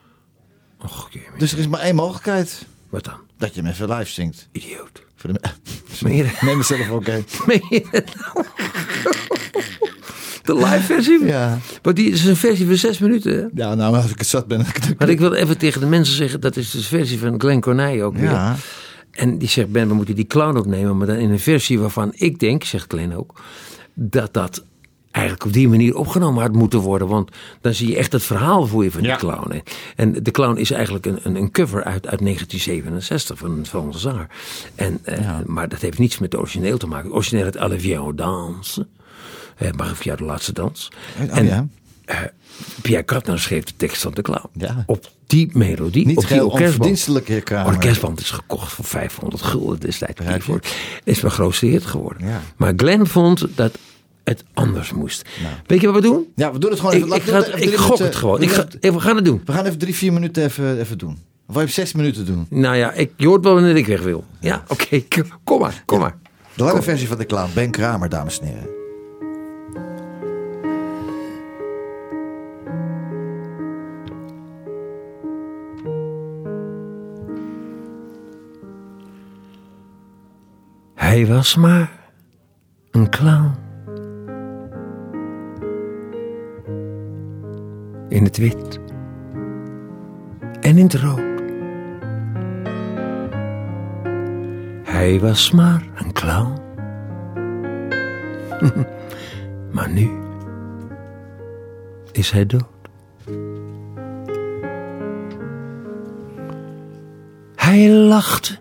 [0.80, 2.66] Och jee, Dus er is maar één mogelijkheid.
[2.88, 3.18] wat dan?
[3.38, 4.48] Dat je hem even live zingt.
[4.52, 5.02] Idioot.
[5.16, 5.40] Voor de?
[6.46, 7.24] Neem mezelf ook nou?
[10.42, 11.24] De live versie?
[11.24, 11.58] Ja.
[11.82, 13.32] Maar die is een versie van zes minuten.
[13.34, 13.46] hè?
[13.62, 14.66] Ja, nou, als ik het zat ben.
[14.98, 18.04] Maar ik wil even tegen de mensen zeggen, dat is de versie van Glenn Cornij
[18.04, 18.30] ook weer.
[18.30, 18.56] Ja.
[19.10, 22.10] En die zegt, Ben, we moeten die clown opnemen, maar dan in een versie waarvan
[22.14, 23.40] ik denk, zegt Glenn ook,
[23.94, 24.64] dat dat
[25.10, 27.08] eigenlijk op die manier opgenomen had moeten worden.
[27.08, 29.16] Want dan zie je echt het verhaal voor je van die Ja.
[29.16, 29.52] clown.
[29.52, 29.58] hè.
[29.96, 33.98] En de clown is eigenlijk een, een, een cover uit, uit 1967 van een Franse
[33.98, 34.26] zanger.
[34.74, 37.06] En, eh, Maar dat heeft niets met het origineel te maken.
[37.06, 38.80] Het origineel het Olivier aux
[39.60, 39.74] Danse.
[39.84, 40.88] Eh, Marie de laatste dans.
[41.30, 41.66] Oh, en ja.
[42.04, 42.18] eh,
[42.82, 44.48] Pierre Kartner schreef de tekst van de clown.
[44.52, 44.82] Ja.
[44.86, 47.08] Op die melodie, Niet op die orkestband.
[47.66, 50.20] Orkestband is gekocht voor 500 gulden destijds.
[51.04, 52.26] Is mijn grootste hit geworden.
[52.28, 52.40] Ja.
[52.56, 53.78] Maar Glenn vond dat
[54.24, 55.28] het anders moest.
[55.66, 56.26] Weet je wat we doen?
[56.36, 57.16] Ja, we doen het gewoon Ik, even.
[57.16, 58.38] ik, ga, even ik drie gok minuten- het gewoon.
[58.38, 59.42] we Ik ga, eh, we gaan het doen.
[59.44, 61.18] We gaan even drie, vier minuten even, even doen.
[61.46, 62.46] Of je zes minuten doen?
[62.50, 64.24] Nou ja, ik, je hoort wel wanneer ik weg wil.
[64.40, 65.02] Ja, oké.
[65.44, 66.16] Kom maar, kom maar.
[66.54, 67.50] De lange versie van de clown.
[67.54, 68.79] Ben Kramer, dames en heren.
[81.00, 81.90] Hij was maar
[82.90, 83.54] een clown.
[88.08, 88.80] In het wit
[90.60, 91.40] en in het rood.
[94.84, 96.58] Hij was maar een clown.
[99.74, 100.10] maar nu
[102.12, 102.66] is hij dood.
[107.54, 108.58] Hij lachte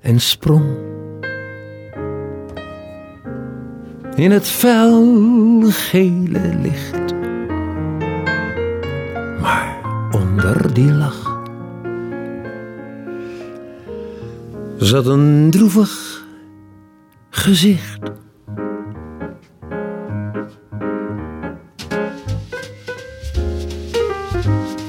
[0.00, 0.94] en sprong
[4.16, 7.14] in het fel gele licht.
[9.40, 9.78] Maar
[10.10, 11.40] onder die lach
[14.78, 16.24] zat een droevig
[17.30, 18.00] gezicht.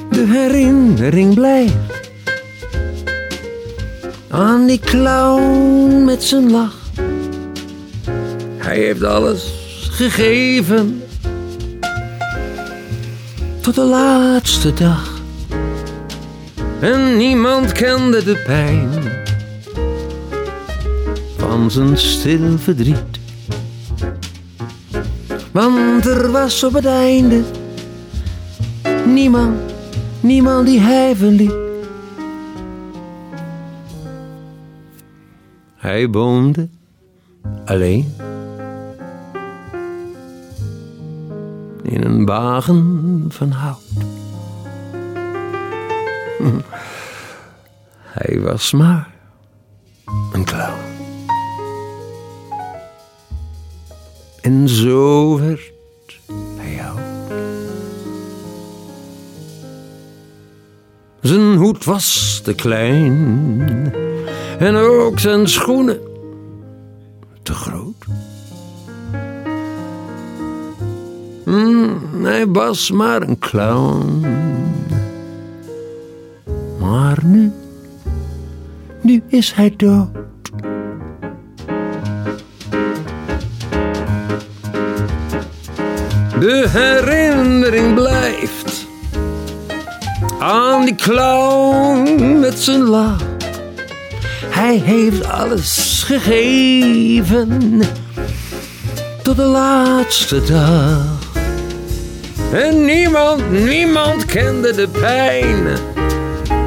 [0.10, 2.12] De herinnering blijft
[4.30, 6.87] aan die clown met zijn lach.
[8.68, 9.54] Hij heeft alles
[9.92, 11.02] gegeven
[13.62, 15.22] tot de laatste dag.
[16.80, 18.90] En niemand kende de pijn
[21.38, 23.20] van zijn stil verdriet.
[25.52, 27.42] Want er was op het einde
[29.06, 29.60] niemand,
[30.20, 31.56] niemand die hij verliet.
[35.76, 36.68] Hij woonde
[37.66, 38.14] alleen
[41.88, 43.82] in een wagen van hout.
[48.18, 49.14] Hij was maar
[50.32, 50.80] een clown.
[54.42, 55.72] En zo werd
[56.56, 57.00] hij oud.
[61.22, 63.94] Zijn hoed was te klein
[64.60, 66.00] en ook zijn schoenen
[67.44, 68.06] te groot.
[71.48, 74.26] Mm, hij was maar een clown.
[76.80, 77.52] Maar nu,
[79.02, 80.08] nu is hij dood.
[86.40, 88.88] De herinnering blijft
[90.40, 93.22] aan die clown met zijn lach.
[94.50, 97.82] Hij heeft alles gegeven
[99.24, 101.17] tot de laatste dag.
[102.54, 105.78] En niemand, niemand kende de pijn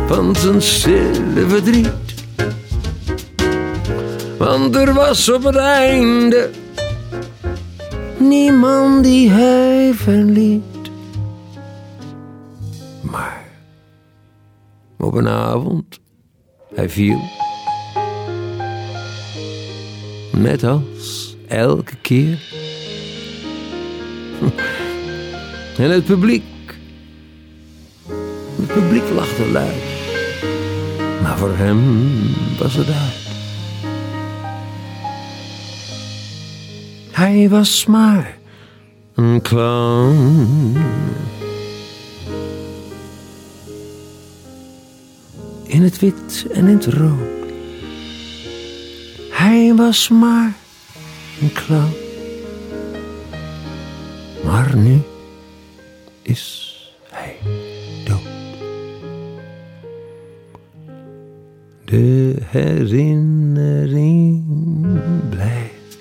[0.06, 2.24] van zijn stille verdriet.
[4.38, 6.50] Want er was op het einde
[8.18, 10.90] niemand die hij verliet.
[13.00, 13.44] Maar
[14.98, 16.00] op een avond,
[16.74, 17.20] hij viel.
[20.32, 22.38] Net als elke keer.
[25.80, 26.42] En het publiek.
[28.56, 29.82] Het publiek lachte luid.
[31.22, 32.10] Maar voor hem
[32.58, 33.28] was het uit.
[37.10, 38.38] Hij was maar
[39.14, 40.76] een clown.
[45.62, 47.52] In het wit en in het rood.
[49.30, 50.54] Hij was maar
[51.40, 51.92] een clown.
[54.44, 55.02] Maar nu
[56.30, 56.74] is
[57.08, 57.36] hij
[58.04, 58.22] dood.
[61.84, 64.44] De herinnering
[65.28, 65.98] blijft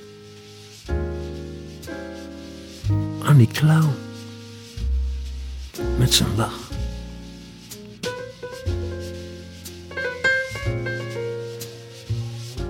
[3.23, 3.93] aan die clown
[5.97, 6.69] met zijn lach.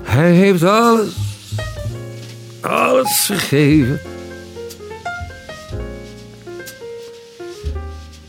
[0.01, 1.15] Hij heeft alles,
[2.61, 3.99] alles gegeven.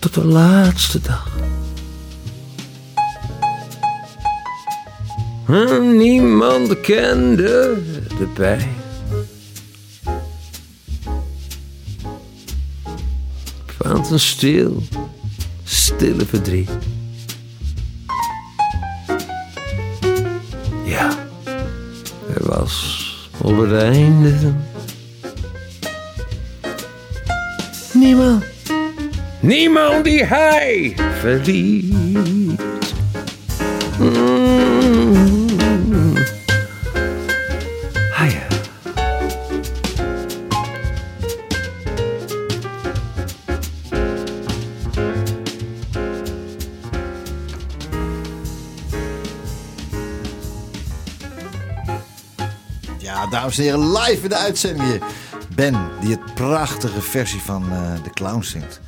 [0.00, 1.28] Tot de laatste dag.
[5.46, 7.78] En niemand kende
[8.18, 8.74] de pijn.
[13.66, 14.82] Van zijn stil,
[15.64, 16.70] stille verdriet.
[20.84, 21.10] Ja,
[22.34, 23.06] er was
[23.38, 23.70] op het
[27.94, 28.49] niemand.
[29.40, 31.92] Niemand die hij verliet.
[33.98, 36.16] Mm.
[38.16, 38.46] Ah ja.
[52.98, 55.02] Ja, dames en heren, live in de uitzending.
[55.54, 58.80] Ben, die het prachtige versie van eh, de clown zingt.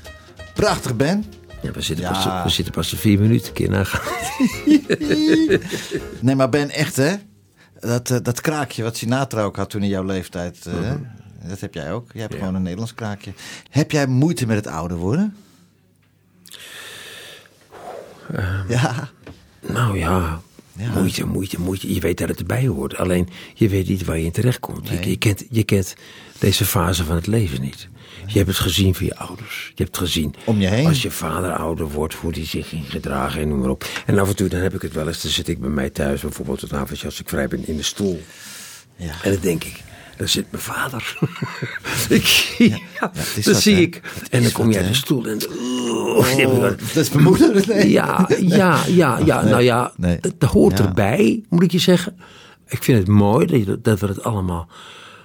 [0.63, 1.25] Prachtig, Ben.
[1.63, 2.11] Ja, we zitten, Ja.
[2.13, 4.01] Pas, we zitten pas vier minuten keer nagaan.
[6.21, 7.15] Nee, maar Ben, echt hè?
[7.81, 10.67] Dat, eh, dat kraakje wat Sinatra ook had toen in jouw leeftijd.
[10.67, 10.93] eh,
[11.49, 12.11] Dat heb jij ook.
[12.13, 12.39] Jij hebt Ja.
[12.39, 13.33] gewoon een Nederlands kraakje.
[13.71, 15.37] Heb jij moeite met het ouder worden?
[18.69, 19.09] ja.
[19.61, 20.41] Nou ja,
[20.77, 20.91] Ja.
[20.93, 21.95] moeite, moeite, moeite.
[21.95, 22.97] Je weet dat het erbij hoort.
[22.97, 24.89] Alleen, je weet niet waar je in terecht komt.
[24.89, 25.09] Je, Nee.
[25.11, 25.95] je, kent, je kent
[26.39, 27.89] deze fase van het leven niet.
[28.27, 29.73] Je hebt het gezien van je ouders.
[29.75, 30.87] Je hebt het gezien Om je heen.
[30.87, 33.85] als je vader ouder wordt, hoe die zich ging gedragen en noem maar op.
[34.07, 35.23] En af en toe dan heb ik het wel eens.
[35.23, 37.83] Dan zit ik bij mij thuis, bijvoorbeeld een avondje als ik vrij ben, in de
[37.83, 38.23] stoel.
[38.97, 39.15] ja.
[39.23, 39.83] En dan denk ik,
[40.17, 41.19] daar zit mijn vader.
[42.09, 42.55] ik,
[43.01, 43.13] ja,
[43.45, 43.81] wat, zie hè.
[43.81, 44.01] ik.
[44.31, 45.39] En dan kom je uit de stoel en...
[46.03, 47.65] Oh, dat is mijn moeder.
[47.69, 47.91] Nee.
[47.91, 49.43] ja, ja, ja, ja.
[49.45, 50.19] Nou ja, nee.
[50.21, 50.85] het, het hoort Ja.
[50.85, 52.17] erbij, moet ik je zeggen.
[52.69, 54.69] Ik vind het mooi dat, dat we het allemaal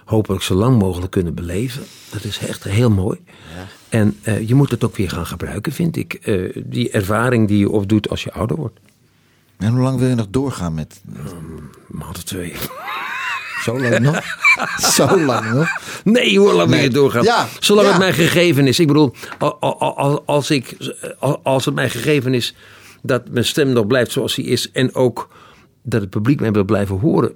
[0.05, 1.84] hopelijk zo lang mogelijk kunnen beleven.
[2.11, 3.19] Dat is echt heel mooi.
[3.89, 6.13] En eh, je moet het ook weer gaan gebruiken, vind ik.
[6.13, 8.80] Eh, die ervaring die je opdoet als je ouder wordt.
[9.57, 11.01] En hoe lang wil je nog doorgaan met...
[11.15, 12.53] Een maand of twee.
[13.68, 14.22] Zo lang nog?
[14.95, 15.68] Zo lang nog?
[16.03, 16.89] Nee laat me Nee.
[16.89, 17.24] doorgaan.
[17.24, 17.91] Ja, Zolang ja.
[17.93, 18.80] het mij gegeven is.
[18.80, 20.78] Ik bedoel, al- al- al- als, ik,
[21.43, 22.55] als het mij gegeven is
[23.01, 24.72] dat mijn stem nog blijft zoals die is.
[24.72, 25.30] En ook
[25.84, 27.32] dat het publiek mij wil blijven horen.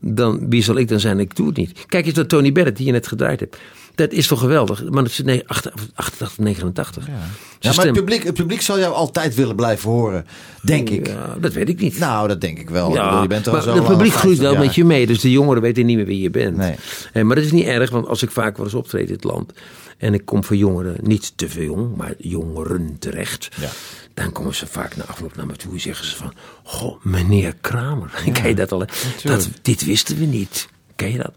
[0.00, 1.20] Dan wie zal ik dan zijn?
[1.20, 1.84] Ik doe het niet.
[1.86, 3.56] Kijk eens naar Tony Bennett die je net gedraaid hebt.
[3.96, 4.84] Dat is toch geweldig?
[4.90, 7.04] Maar het is nee, 88, 89.
[7.04, 7.16] Zijn
[7.60, 10.26] Ja, maar het publiek, het publiek zal jou altijd willen blijven horen,
[10.62, 11.06] denk ik.
[11.06, 11.98] Ja, dat weet ik niet.
[11.98, 12.90] Nou, dat denk ik wel.
[12.90, 15.06] Bedoel, je bent er al maar zo het publiek groeit wel 50 met je mee.
[15.06, 16.56] Dus de jongeren weten niet meer wie je bent.
[16.56, 17.24] Nee.
[17.24, 19.52] Maar dat is niet erg, want als ik vaak wel eens optreed in het land.
[19.98, 23.48] En ik kom voor jongeren, niet te veel jong, maar jongeren terecht.
[23.60, 23.68] Ja.
[24.14, 26.32] Dan komen ze vaak na afloop naar me toe en zeggen ze van...
[26.62, 28.84] Goh, meneer Kramer, ken je dat al?
[29.22, 30.68] Dat, dit wisten we niet.
[30.96, 31.32] Ken je dat?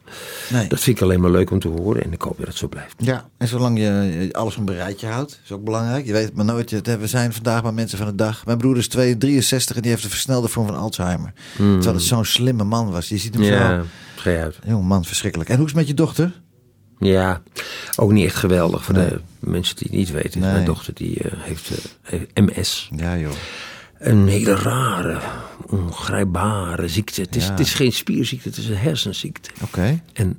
[0.49, 0.67] Nee.
[0.67, 2.67] Dat vind ik alleen maar leuk om te horen en ik hoop dat het zo
[2.67, 2.93] blijft.
[2.97, 6.05] Ja, en zolang je alles op een rijtje houdt, is ook belangrijk.
[6.05, 8.45] Je weet maar nooit, we zijn vandaag maar mensen van de dag.
[8.45, 11.33] Mijn broer is 2, 63 en die heeft een versnelde vorm van Alzheimer.
[11.55, 13.09] Terwijl het zo'n slimme man was.
[13.09, 13.51] Je ziet hem Hmm.
[13.51, 13.83] Ja,
[14.23, 14.29] zo.
[14.29, 14.59] je uit.
[14.65, 15.49] Jong man, verschrikkelijk.
[15.49, 16.41] En hoe is het met je dochter?
[16.99, 17.41] Ja,
[17.95, 19.07] ook niet echt geweldig voor Nee.
[19.09, 20.39] de mensen die het niet weten.
[20.39, 20.51] Nee.
[20.51, 21.71] Mijn dochter die eh, heeft
[22.03, 22.89] eh, MS.
[22.95, 23.31] Ja, joh.
[23.99, 25.17] Een hele rare,
[25.67, 27.21] ongrijpbare ziekte.
[27.21, 27.51] Het is, Ja.
[27.51, 29.49] het is geen spierziekte, het is een hersenziekte.
[29.63, 30.01] Oké.
[30.13, 30.37] En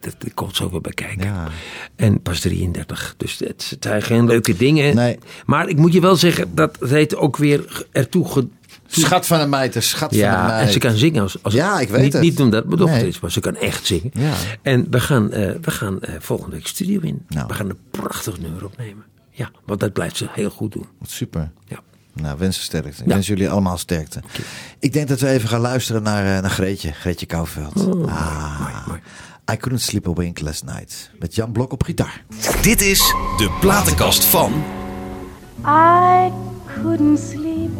[0.00, 1.26] dat, dat komt zo weer bij kijken.
[1.26, 1.48] Ja.
[1.96, 3.14] En pas 33.
[3.16, 4.94] Dus het zijn geen leuke dingen.
[4.94, 5.18] Nee.
[5.46, 8.28] Maar ik moet je wel zeggen, dat het heeft ook weer ertoe...
[8.28, 8.48] Ge,
[8.86, 10.66] Schat van een meid, een schat van een ja, meid.
[10.66, 11.22] en ze kan zingen.
[11.22, 12.22] Als, als, Ja, ik weet niet, het.
[12.22, 13.08] Niet omdat mijn dochter Nee.
[13.08, 14.10] is, maar ze kan echt zingen.
[14.12, 14.32] Ja.
[14.62, 17.24] En we gaan, eh, we gaan eh, volgende week studio in.
[17.28, 17.46] Nou.
[17.46, 19.04] We gaan een prachtig nummer opnemen.
[19.30, 20.86] Ja, want dat blijft ze heel goed doen.
[20.98, 21.50] Wat super.
[21.66, 21.82] Ja.
[22.14, 22.88] Nou, wensen sterkte.
[23.02, 23.14] Ik Ja.
[23.14, 24.20] wens jullie allemaal sterkte.
[24.78, 26.92] Ik denk dat we even gaan luisteren naar, eh, naar Greetje.
[26.92, 27.76] Greetje Kouwveld.
[28.08, 29.00] ah, mooi, mooi.
[29.52, 31.10] I couldn't sleep a wink last night.
[31.18, 32.24] Met Jan Blok op gitaar.
[32.62, 32.98] Dit is
[33.36, 34.52] de platenkast van.
[35.66, 36.32] I
[36.82, 37.70] couldn't sleep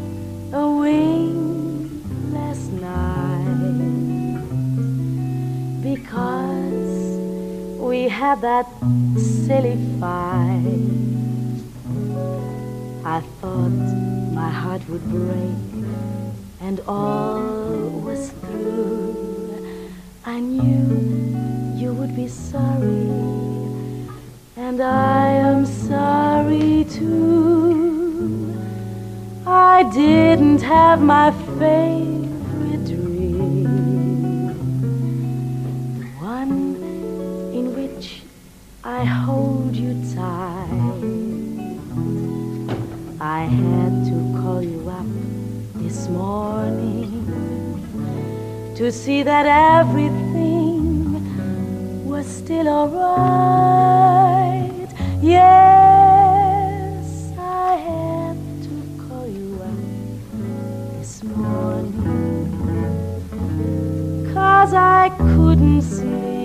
[0.55, 1.91] a wink
[2.33, 4.41] last night
[5.83, 7.19] because
[7.79, 8.67] we had that
[9.17, 10.81] silly fight.
[13.07, 14.14] I thought
[14.45, 15.59] my heart would break
[16.61, 17.41] and all
[18.07, 19.57] was through.
[20.27, 20.85] I knew
[21.81, 23.09] you would be sorry
[24.65, 28.55] and I am sorry too.
[29.47, 31.29] I didn't have my
[31.59, 34.49] favorite dream,
[36.01, 36.59] the one
[37.59, 38.07] in which
[38.85, 41.15] I hold you tight.
[43.21, 44.14] I had to
[46.05, 47.09] this morning
[48.77, 51.25] to see that everything
[52.05, 53.33] was still alright.
[55.23, 59.73] Yes, I had to call you up
[60.99, 62.53] this morning.
[64.35, 66.44] Cause I couldn't sleep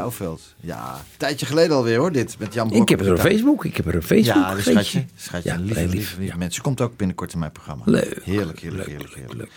[0.00, 0.40] Kouwveld.
[0.60, 2.36] Ja, een tijdje geleden alweer hoor, dit.
[2.38, 3.18] Met Jan Blok Ik heb het op.
[3.18, 3.64] Facebook.
[3.64, 4.34] Ik heb er een Facebook.
[4.36, 4.70] Ja, Greetje.
[4.72, 5.04] schatje.
[5.16, 5.92] Schatje, Ja, lief.
[5.92, 6.36] lieve Ja.
[6.36, 6.62] mensen.
[6.62, 7.82] Komt ook binnenkort in mijn programma.
[7.86, 8.20] Leuk.
[8.24, 9.34] Heerlijk, heerlijk, heerlijk, heerlijk.
[9.38, 9.50] leuk.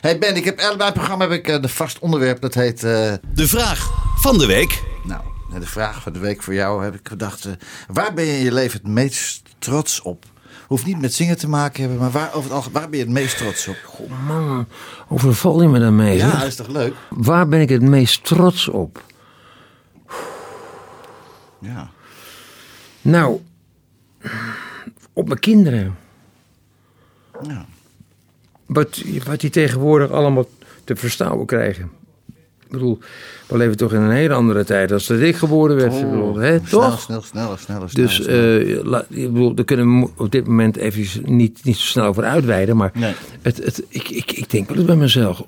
[0.00, 2.40] Hey Ben, ik heb bij het programma heb ik een vast onderwerp.
[2.40, 4.82] Dat heet, eh, De vraag van de week.
[5.04, 5.22] nou,
[5.60, 7.44] de vraag van de week voor jou heb ik gedacht.
[7.44, 7.52] eh,
[7.88, 10.24] waar ben je in je leven het meest trots op?
[10.66, 13.04] Hoeft niet met zingen te maken hebben, maar waar, over het algemeen, waar ben je
[13.04, 13.76] het meest trots op?
[13.98, 14.66] Oh man,
[15.08, 16.16] overval je me daarmee.
[16.16, 16.94] Ja, dat is toch leuk?
[17.10, 19.02] Waar ben ik het meest trots op?
[21.64, 21.90] Ja.
[23.02, 23.40] Nou,
[25.12, 25.94] op mijn kinderen.
[27.46, 27.66] Ja.
[28.66, 30.48] Wat, wat die tegenwoordig allemaal
[30.84, 31.90] te verstouwen krijgen.
[32.64, 32.98] Ik bedoel,
[33.46, 35.90] we leven toch in een hele andere tijd als dat ik geboren werd.
[36.10, 37.00] Bedoel, hè, Oh, Snel, toch?
[37.00, 38.18] snel, sneller, sneller, Dus
[38.82, 42.24] la- ik bedoel, daar kunnen we op dit moment even niet, niet zo snel over
[42.24, 42.76] uitweiden.
[42.76, 43.14] Maar Nee.
[43.42, 45.44] het, het, ik, ik, ik denk wel eens bij mezelf.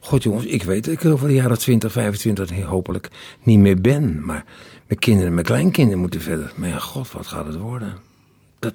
[0.00, 3.10] God jongens, ik weet dat ik er over de jaren 20, 25 hopelijk
[3.42, 4.24] niet meer ben.
[4.24, 4.44] Maar
[4.86, 6.52] mijn kinderen en mijn kleinkinderen moeten verder.
[6.56, 7.94] Maar ja, god, wat gaat het worden?
[8.58, 8.74] Dat,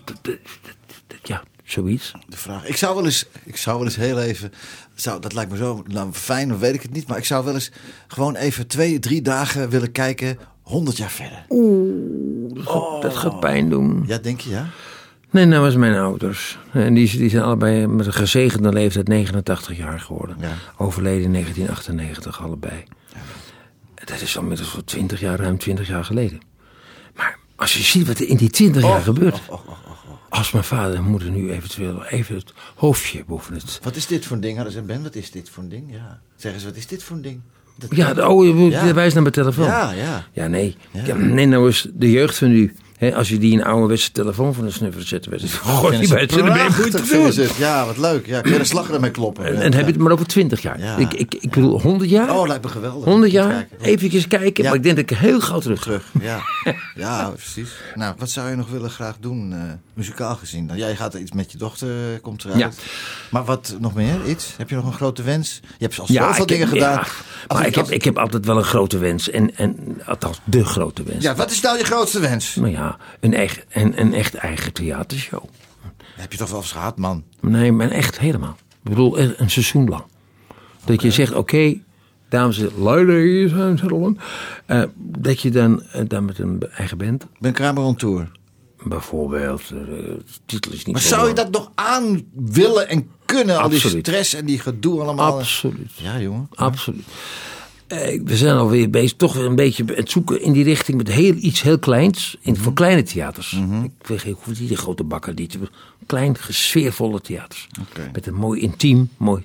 [1.23, 2.11] ja, zoiets.
[2.27, 2.67] de vraag.
[2.67, 4.51] Ik zou wel eens, ik zou wel eens heel even,
[4.93, 7.53] zou, dat lijkt me zo nou, fijn, weet ik het niet, maar ik zou wel
[7.53, 7.71] eens
[8.07, 11.45] gewoon even twee, drie dagen willen kijken, 100 jaar verder.
[13.01, 14.03] Dat gaat pijn doen.
[14.07, 14.69] Ja, denk je ja?
[15.31, 16.57] Nee, nou was mijn ouders.
[16.71, 20.37] En die, die zijn allebei met een gezegende leeftijd 89 jaar geworden.
[20.39, 20.53] Ja.
[20.77, 22.83] Overleden in 1998 allebei.
[24.09, 26.39] Dat is al inmiddels voor 20 jaar, ruim 20 jaar geleden.
[27.15, 29.41] Maar als je ziet wat er in die 20 jaar gebeurt.
[30.29, 33.79] Als mijn vader en moeder nu eventueel even het hoofdje boven het...
[33.83, 34.55] Wat is dit voor een ding?
[34.55, 35.91] Hadden ze Ben, wat is dit voor een ding?
[35.91, 36.19] Ja.
[36.35, 37.41] Zeg eens, wat is dit voor een ding?
[37.77, 38.85] Dat- Ja, de, oh, moet- Ja.
[38.85, 39.65] je wijst naar mijn telefoon.
[39.65, 40.27] Ja, ja.
[40.33, 40.75] Ja, nee.
[41.05, 42.75] Ja, nee, nou is de jeugd van nu.
[43.15, 46.21] Als je die een ouderwetse telefoon van een snuffer zet, weet je, god, die bij
[46.21, 46.37] het je
[46.89, 47.25] te doen.
[47.25, 47.55] het.
[47.57, 48.25] Ja, wat leuk.
[48.27, 49.45] Ja, kun je de slag ermee kloppen.
[49.45, 50.79] En, en heb je het maar over 20 jaar.
[50.79, 50.97] Ja.
[50.97, 52.37] Ik, ik, ik bedoel, 100 jaar?
[52.37, 53.03] Oh, lijkt me geweldig.
[53.05, 53.67] 100 jaar?
[53.81, 54.69] Eventjes kijken, Ja.
[54.69, 55.81] maar ik denk dat ik heel gauw terug.
[55.81, 56.39] Terug, ja.
[56.95, 57.69] ja, precies.
[57.95, 59.59] Nou, wat zou je nog willen graag doen, eh,
[59.93, 60.65] muzikaal gezien?
[60.65, 62.59] Nou, jij gaat iets met je dochter, eh, komt eruit.
[62.59, 62.69] Ja.
[63.31, 64.15] Maar wat nog meer?
[64.27, 64.53] Iets?
[64.57, 65.59] Heb je nog een grote wens?
[65.63, 66.93] Je hebt al Ja, zoveel dingen heb, gedaan.
[66.93, 67.05] ja,
[67.55, 69.29] maar ik- ik heb, ik heb altijd wel een grote wens.
[69.29, 71.23] En, en althans, de grote wens.
[71.23, 72.55] Ja, wat is nou je grootste wens?
[72.55, 72.88] Nou ja,
[73.19, 75.43] een, eigen, een, een echt eigen theatershow.
[76.15, 77.23] heb je toch wel eens gehad, man?
[77.41, 78.57] Nee, maar echt helemaal.
[78.83, 80.03] Ik bedoel, echt een seizoen lang.
[80.85, 81.77] Dat je zegt, oké,
[82.29, 84.17] dames en heren, ladies and gentlemen.
[84.65, 88.31] eh, dat je dan, eh, dan met een eigen band, Ben Kramer on tour.
[88.83, 93.09] bijvoorbeeld, eh, de titel is niet Maar zo zou je dat nog aan willen en
[93.25, 93.57] kunnen?
[93.59, 95.37] Al die stress en die gedoe allemaal.
[95.37, 95.91] Absoluut.
[95.95, 96.47] Ja, jongen.
[96.55, 97.05] Absoluut.
[98.23, 101.35] We zijn alweer bezig, toch weer een beetje het zoeken in die richting met heel,
[101.39, 102.37] iets heel kleins.
[102.41, 102.61] In, Mhm.
[102.61, 103.57] Voor kleine theaters.
[103.83, 105.49] Ik, weet, ik hoef niet een grote bakker die
[106.05, 107.67] Klein, sfeervolle theaters.
[108.13, 109.43] Met een mooi intiem, mooi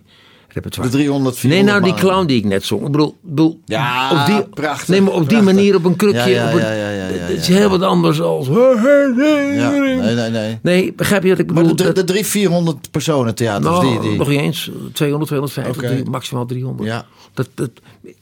[0.54, 0.90] repertoire.
[0.90, 2.10] De 300, Nee, nou die 400 man.
[2.12, 2.86] clown die ik net zong.
[2.86, 6.18] Ik bedoel, bedoel Ja, op die, prachtig, Nee, maar op die manier, op een krukje.
[6.18, 7.68] Ja, ja, ja, ja, ja, ja, Het is ja, heel ja.
[7.68, 8.48] wat anders als...
[8.48, 10.58] Nee, nee, nee.
[10.62, 11.76] Nee, begrijp je wat ik Maar bedoel?
[11.76, 14.18] de, de, de drie, 400 personen theaters, nou, die, die...
[14.18, 14.70] nog niet eens.
[14.92, 15.94] 200, 250, Oké.
[15.94, 16.88] drie- maximaal 300.
[16.88, 17.06] Ja.
[17.34, 17.70] Dat, dat,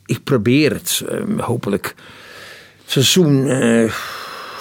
[0.07, 1.95] ik probeer het, eh, hopelijk.
[2.87, 3.93] Seizoen eh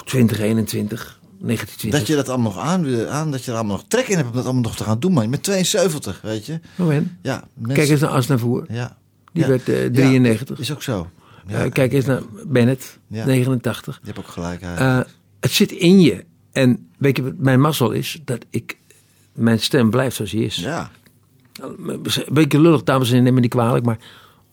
[0.04, 1.98] 2021, 1920.
[2.00, 4.34] Dat je dat allemaal nog aan, dat je er allemaal nog trek in hebt om
[4.34, 5.30] dat allemaal nog te gaan doen, man.
[5.30, 6.60] Met 72, weet je.
[6.78, 7.18] Oh, en?
[7.22, 8.64] Ja, mensen, Kijk eens naar Asnavoer.
[8.68, 8.96] Ja.
[9.32, 9.48] Die Ja.
[9.48, 10.58] werd eh, Ja, 93.
[10.58, 11.10] is ook zo.
[11.46, 13.24] Ja, Eh, kijk eens naar Bennett, Ja.
[13.24, 13.98] 89.
[14.02, 14.60] je hebt ook gelijk.
[14.60, 15.00] Eh,
[15.40, 16.24] het zit in je.
[16.52, 18.20] En weet je wat mijn mazzel is?
[18.24, 18.76] Dat ik,
[19.32, 20.56] mijn stem blijft zoals die is.
[20.56, 20.90] ja.
[21.60, 23.98] Een beetje lullig, dames en heren, neem me niet kwalijk, maar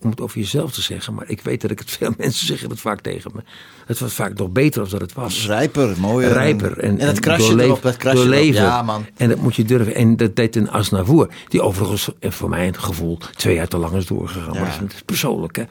[0.00, 1.14] om het over jezelf te zeggen.
[1.14, 3.40] Maar ik weet dat ik het veel mensen zeggen het vaak tegen me.
[3.86, 5.46] Het was vaak nog beter dan het was.
[5.46, 6.32] Rijper, mooier.
[6.32, 8.52] Rijper en, en dat krasje erop, dat krasje.
[8.52, 9.06] Ja, man.
[9.16, 9.94] En dat moet je durven.
[9.94, 13.94] En dat deed een Asnavoer, die overigens eh, voor mijn gevoel twee jaar te lang
[13.94, 14.54] is doorgegaan.
[14.54, 15.64] Maar dat is persoonlijk, hè.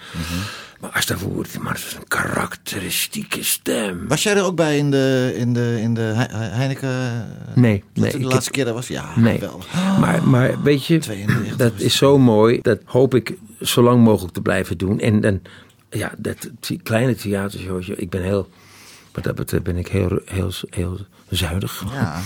[0.80, 4.08] Maar Asnavoer, maar dat is een karakteristieke stem.
[4.08, 7.28] Was jij er ook bij in de, in de, in de He- Heineken?
[7.56, 8.12] Nee, nee.
[8.12, 8.88] de laatste heb- keer dat was?
[8.88, 9.74] Ja, Nee, geweldig.
[10.00, 12.60] maar, maar weet je, 92 dat is zo mooi.
[12.62, 15.00] Dat hoop ik zo lang mogelijk te blijven doen.
[15.00, 15.42] En, en
[15.90, 16.50] ja, dat
[16.84, 18.50] kleine theatershowtje, ik ben heel,
[19.12, 21.00] wat dat betreft ben ik heel, heel, heel
[21.30, 21.84] zuinig.
[21.94, 22.20] Ja.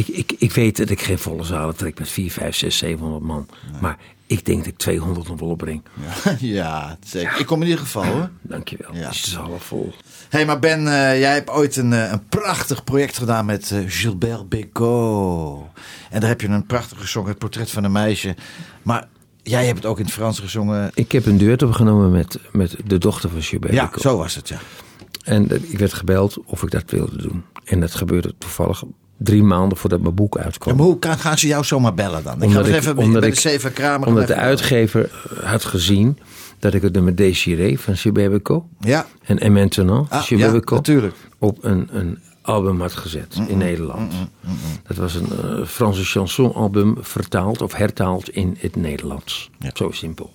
[0.00, 3.22] Ik, ik, ik weet dat ik geen volle zalen trek met 4, 5, 6, 700
[3.22, 3.48] man.
[3.80, 5.82] Maar ik denk dat ik 200 nog wel opbreng.
[6.22, 7.40] Ja, ja, zeker.
[7.40, 8.30] Ik kom in ieder geval hoor.
[8.42, 8.94] Dankjewel.
[8.94, 9.06] Ja.
[9.06, 9.92] Het is half vol.
[10.28, 13.70] Hé, hey, maar Ben, eh, jij hebt ooit een, eh, een prachtig project gedaan met
[13.70, 15.64] eh, Gilbert Bécaud.
[16.10, 18.36] En daar heb je een prachtig gezongen, het portret van een meisje.
[18.82, 19.08] Maar
[19.42, 20.90] jij hebt het ook in het Frans gezongen.
[20.94, 23.72] Ik heb een duet opgenomen met, met de dochter van Gilbert.
[23.72, 24.02] Ja, Bécaud.
[24.02, 24.58] zo was het, ja.
[25.24, 27.44] En ik werd gebeld of ik dat wilde doen.
[27.64, 28.82] En dat gebeurde toevallig
[29.22, 30.76] drie maanden voordat mijn boek uitkwam.
[30.76, 32.34] maar hoe kan, gaan ze jou zomaar bellen dan?
[32.34, 34.08] Ik ga Omdat eens ik- even omdat bij ik- de Zeven Kramer.
[34.08, 35.10] Omdat de uitgever
[35.44, 36.18] had gezien
[36.58, 40.60] dat ik het nummer Desiree van Bécaud Ja, en En Maintenant Ah, ja,
[41.38, 44.12] op een, een album had gezet in Nederland.
[44.86, 49.50] Dat was een eh, Franse chansonalbum vertaald of hertaald in het Nederlands.
[49.74, 50.32] Zo simpel.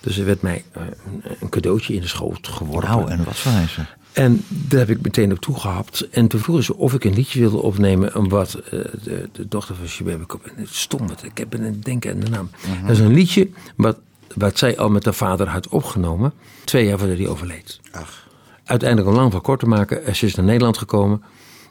[0.00, 2.88] Dus er werd mij eh, een, een cadeautje in de schoot geworpen.
[2.90, 3.80] Nou, en wat van ze?
[4.14, 6.08] En daar heb ik meteen op toegehapt.
[6.08, 8.28] En toen vroegen ze of ik een liedje wilde opnemen.
[8.28, 8.70] Wat eh,
[9.02, 12.50] de, de dochter van het stom, het, ik heb een denken aan de naam.
[12.82, 13.98] Dat is een liedje wat,
[14.34, 16.32] wat zij al met haar vader had opgenomen.
[16.64, 17.80] Twee jaar voordat hij overleed.
[17.92, 18.28] Ach,
[18.64, 20.16] Uiteindelijk om lang van kort te maken.
[20.16, 21.22] Ze is naar Nederland gekomen.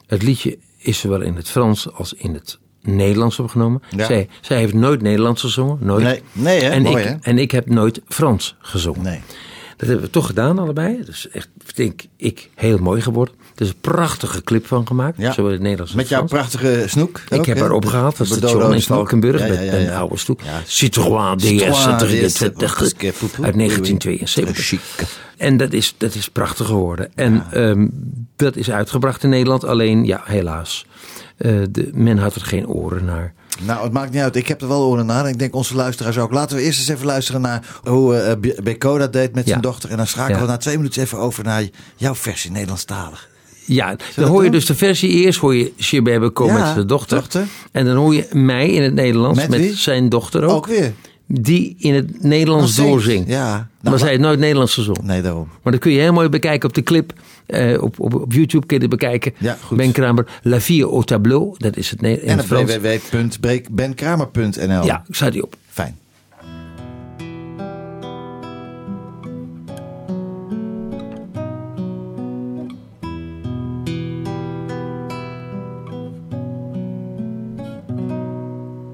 [0.06, 3.82] Het liedje is zowel in het Frans als in het Nederlands opgenomen.
[3.90, 4.06] Ja.
[4.06, 5.78] Zij, zij heeft nooit Nederlands gezongen.
[5.80, 6.04] Nooit.
[6.04, 6.70] Nee, nee, hè?
[6.70, 7.14] En, Mooi, ik, hè?
[7.20, 9.02] en ik heb nooit Frans gezongen.
[9.02, 9.20] Nee.
[9.76, 10.98] Dat hebben we toch gedaan allebei.
[10.98, 13.34] Dat is echt, denk ik, heel mooi geworden.
[13.54, 15.16] Er is een prachtige clip van gemaakt.
[15.18, 15.32] Ja.
[15.32, 17.20] Zowel in het Nederlands als Met jouw prachtige snoek.
[17.30, 18.96] Ik ook, heb haar opgehaald, dat De station bedode in snoek.
[18.98, 20.16] Valkenburg, Ja, met ja, een oude.
[20.44, 20.60] Ja.
[20.66, 22.80] Citroën DS Citroën DS, 23
[23.42, 24.56] uit 1972.
[24.56, 24.80] Chic.
[25.36, 27.10] En dat is, dat is prachtig geworden.
[27.14, 27.88] En ehm,
[28.36, 30.86] dat is uitgebracht in Nederland, alleen ja, helaas.
[31.36, 33.34] eh, de, men had er geen oren naar.
[33.62, 34.36] Nou, het maakt niet uit.
[34.36, 35.24] Ik heb er wel oren naar.
[35.24, 36.32] En ik denk onze luisteraars ook.
[36.32, 39.60] Laten we eerst eens even luisteren naar hoe eh Be- Beko dat deed met zijn
[39.60, 39.90] dochter.
[39.90, 41.64] En dan schakelen we na twee minuten even over naar
[41.96, 43.28] jouw versie Nederlandstalig.
[43.66, 46.86] Ja, dan hoor je dus de versie eerst, hoor je Shibebe komen Ja, met zijn
[46.86, 47.16] dochter.
[47.18, 47.46] dochter.
[47.72, 50.50] En dan hoor je mij in het Nederlands Met zijn dochter ook.
[50.50, 50.92] Ook weer.
[51.26, 53.28] Die in het Nederlands doorzingt.
[53.28, 53.52] Ja.
[53.52, 55.06] Nou, maar zij heeft nooit Nederlands gezongen.
[55.06, 55.48] Nee, daarom.
[55.62, 57.12] Maar dat kun je heel mooi bekijken op de clip.
[57.46, 59.32] eh, op, op, op YouTube kun je het bekijken.
[59.38, 59.76] Ja, goed.
[59.76, 61.54] Ben Kramer, La Vie au tableau.
[61.58, 64.84] Dat is het ne- in En het www.benkramer.nl.
[64.84, 65.56] Ja, ik staat die op.
[65.68, 65.98] Fijn.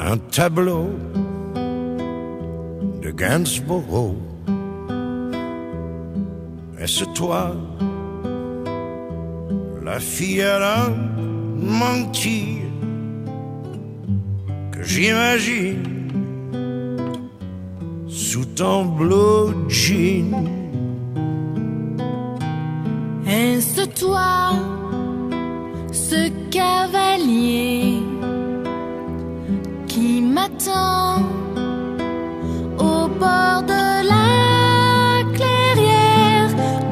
[0.01, 0.89] un tableau
[3.11, 4.17] de Gainsborough.
[6.79, 7.57] Est-ce toi,
[9.85, 10.89] la fille à la
[11.57, 12.63] mentir
[14.73, 15.83] que j'imagine
[18.09, 20.47] sous ton blue jean?
[23.27, 24.53] Est-ce toi,
[25.93, 28.03] ce cavalier
[29.87, 31.40] qui m'attend?
[33.21, 34.31] Bord de la
[35.37, 36.51] clairière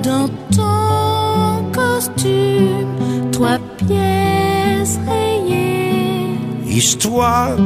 [0.09, 2.93] dans ton costume,
[3.33, 6.39] trois pièces rayées?
[6.67, 7.57] Histoire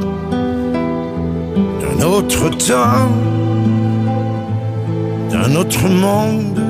[1.80, 3.10] d'un autre temps,
[5.32, 6.60] d'un autre monde,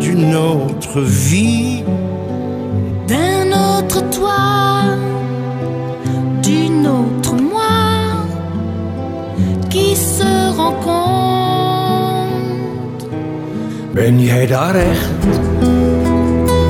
[0.00, 1.82] d'une autre vie.
[3.08, 4.42] d'un autre toi,
[6.42, 7.34] d'une autre
[9.76, 10.26] qui se.
[13.92, 15.10] Ben jij daar echt?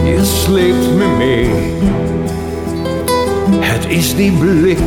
[0.05, 1.49] Je sleept me mee.
[3.61, 4.79] Het is die blik,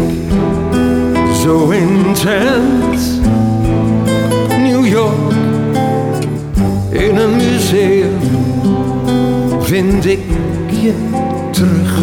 [1.44, 3.20] zo intens.
[4.62, 5.34] New York,
[6.90, 8.18] in een museum,
[9.60, 10.20] vind ik
[10.82, 10.94] je
[11.52, 12.02] terug.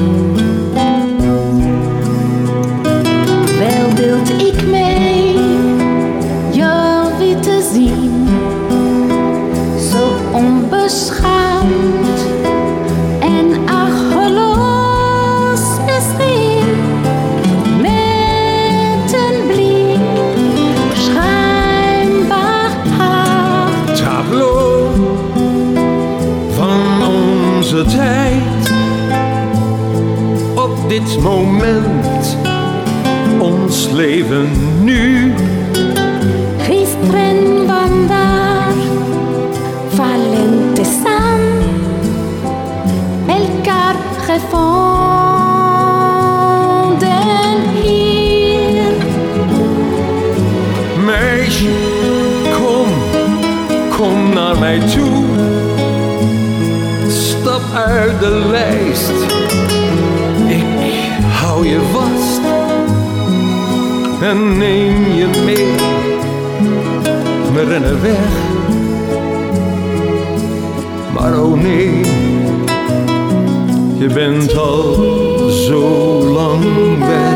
[31.06, 32.36] Dit moment,
[33.38, 34.48] ons leven
[34.82, 35.32] nu.
[36.58, 38.72] Gisteren vandaar,
[39.94, 41.40] valente staan,
[43.26, 44.66] elkaar gevonden
[47.82, 48.92] hier.
[51.04, 51.70] Meisje,
[52.52, 52.88] kom,
[53.96, 55.24] kom naar mij toe.
[57.08, 58.85] Stap uit de lijst.
[64.30, 65.66] En neem je mee.
[67.54, 68.28] We rennen weg,
[71.14, 72.00] maar oh nee,
[73.98, 74.94] je bent al
[75.50, 75.80] zo
[76.24, 76.64] lang
[76.98, 77.35] weg.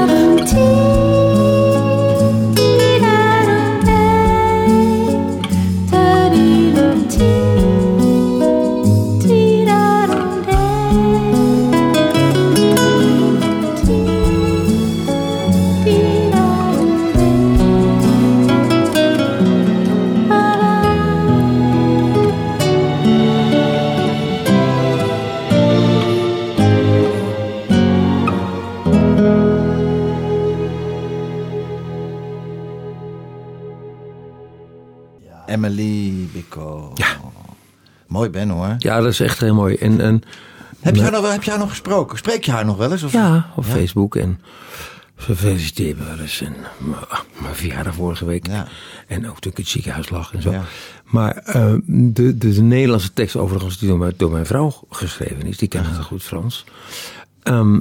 [38.30, 38.74] Mooi Ben hoor.
[38.78, 39.74] Ja, dat is echt heel mooi.
[39.74, 40.22] En, en
[40.80, 42.18] Heb, je haar nog, heb je haar nog gesproken?
[42.18, 43.02] Spreek je haar nog wel eens?
[43.02, 43.12] Of?
[43.12, 44.16] ja, op Facebook.
[44.16, 44.40] En
[45.16, 46.40] Gefeliciteerd wel eens.
[46.40, 46.54] En
[47.40, 48.46] mijn- verjaardag vorige week.
[48.46, 48.66] Ja.
[49.06, 50.50] En ook toen ik in het ziekenhuis lag en zo.
[50.50, 50.62] Ja.
[51.04, 55.42] Maar eh, de, de, de Nederlandse tekst overigens die door mijn, door mijn vrouw geschreven
[55.42, 55.58] is.
[55.58, 56.64] Die kent het goed Frans.
[57.42, 57.78] Ehm,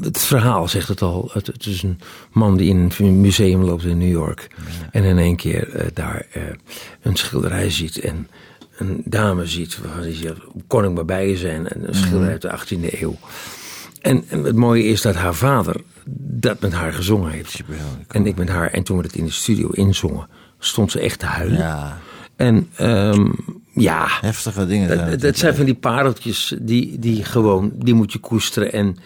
[0.00, 1.30] het verhaal zegt het al.
[1.32, 2.00] Het, het is een
[2.32, 4.48] man die in een museum loopt in New York.
[4.90, 6.42] En in één keer eh, daar eh,
[7.02, 7.98] een schilderij ziet.
[7.98, 8.28] En
[8.78, 9.78] een dame ziet.
[9.78, 11.68] Waarvan hij zegt, kon ik maar bij je zijn.
[11.68, 13.16] En een schilderij uit de 18e eeuw.
[14.00, 15.76] En, en het mooie is dat haar vader
[16.20, 17.60] dat met haar gezongen heeft.
[18.08, 18.70] En ik met haar.
[18.70, 21.58] En toen we het in de studio inzongen, stond ze echt te huilen.
[21.58, 21.98] Ja,
[22.36, 23.30] En ehm,
[23.72, 24.88] ja, heftige dingen.
[24.88, 25.20] dat, het.
[25.20, 28.72] dat zijn van die pareltjes die, die gewoon, die moet je koesteren.
[28.72, 28.96] En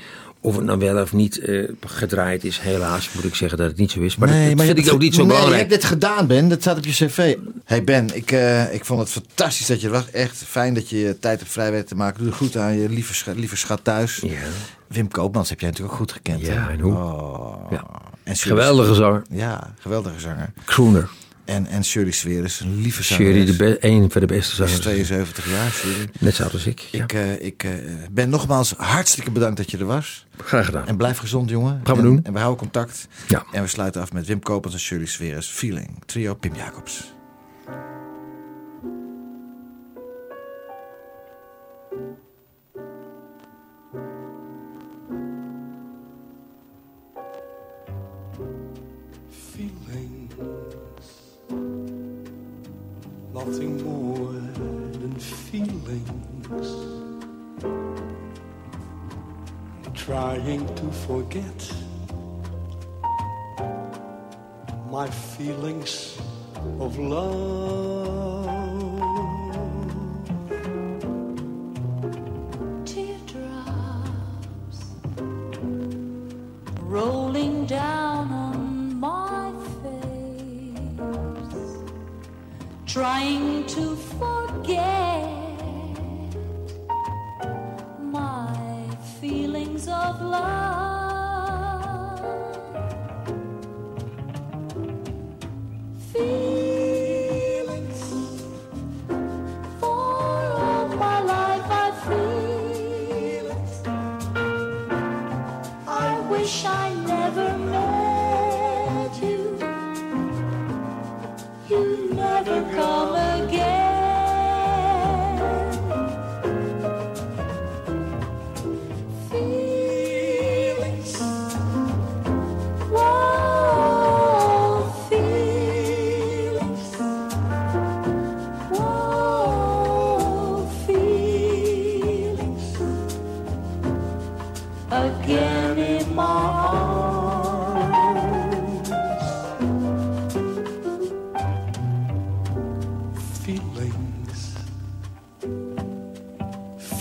[0.45, 3.77] of het nou wel of niet eh, gedraaid is, helaas moet ik zeggen dat het
[3.77, 4.17] niet zo is.
[4.17, 5.63] Maar dat, dat vind ik het ook niet zo nee, belangrijk.
[5.63, 6.49] je hebt dit gedaan, Ben.
[6.49, 7.37] Dat staat op je cv.
[7.65, 10.11] Hey Ben, ik, eh, ik vond het fantastisch dat je er was.
[10.11, 12.19] Echt fijn dat je je tijd hebt vrij te maken.
[12.19, 14.17] Doe het goed aan je lieve, lieve schat thuis.
[14.17, 14.39] Ja,
[14.87, 16.41] Wim Koopmans heb jij natuurlijk ook goed gekend.
[16.41, 16.71] Ja, hè?
[16.71, 16.95] en hoe?
[16.95, 17.71] Oh.
[17.71, 17.85] Ja.
[18.23, 19.23] En geweldige zanger.
[19.31, 20.53] Ja, geweldige zanger.
[20.65, 21.09] Crooner.
[21.45, 22.13] En, en Shirley
[22.61, 23.47] een lieve zanger.
[23.47, 24.79] De be- een van de beste zangers.
[24.79, 26.09] 72 jaar, Shirley.
[26.21, 26.81] Net zo oud als ik.
[26.81, 27.03] Ja.
[27.03, 27.71] Ik, eh, ik eh,
[28.11, 30.27] ben nogmaals hartstikke bedankt dat je er was.
[30.37, 30.87] Graag gedaan.
[30.87, 31.81] En blijf gezond, jongen.
[31.85, 32.21] Gaan we en, doen.
[32.25, 33.09] En we houden contact.
[33.29, 33.45] Ja.
[33.53, 35.47] En we sluiten af met Wim Kopens en Shirley Sweres.
[35.47, 36.03] Feeling.
[36.07, 37.13] Trio Pim Jacobs.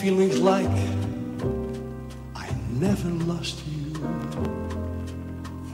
[0.02, 0.66] Feelings like
[2.36, 2.50] I
[2.80, 3.94] never lost you.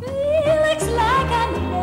[0.01, 1.76] Feelings like I never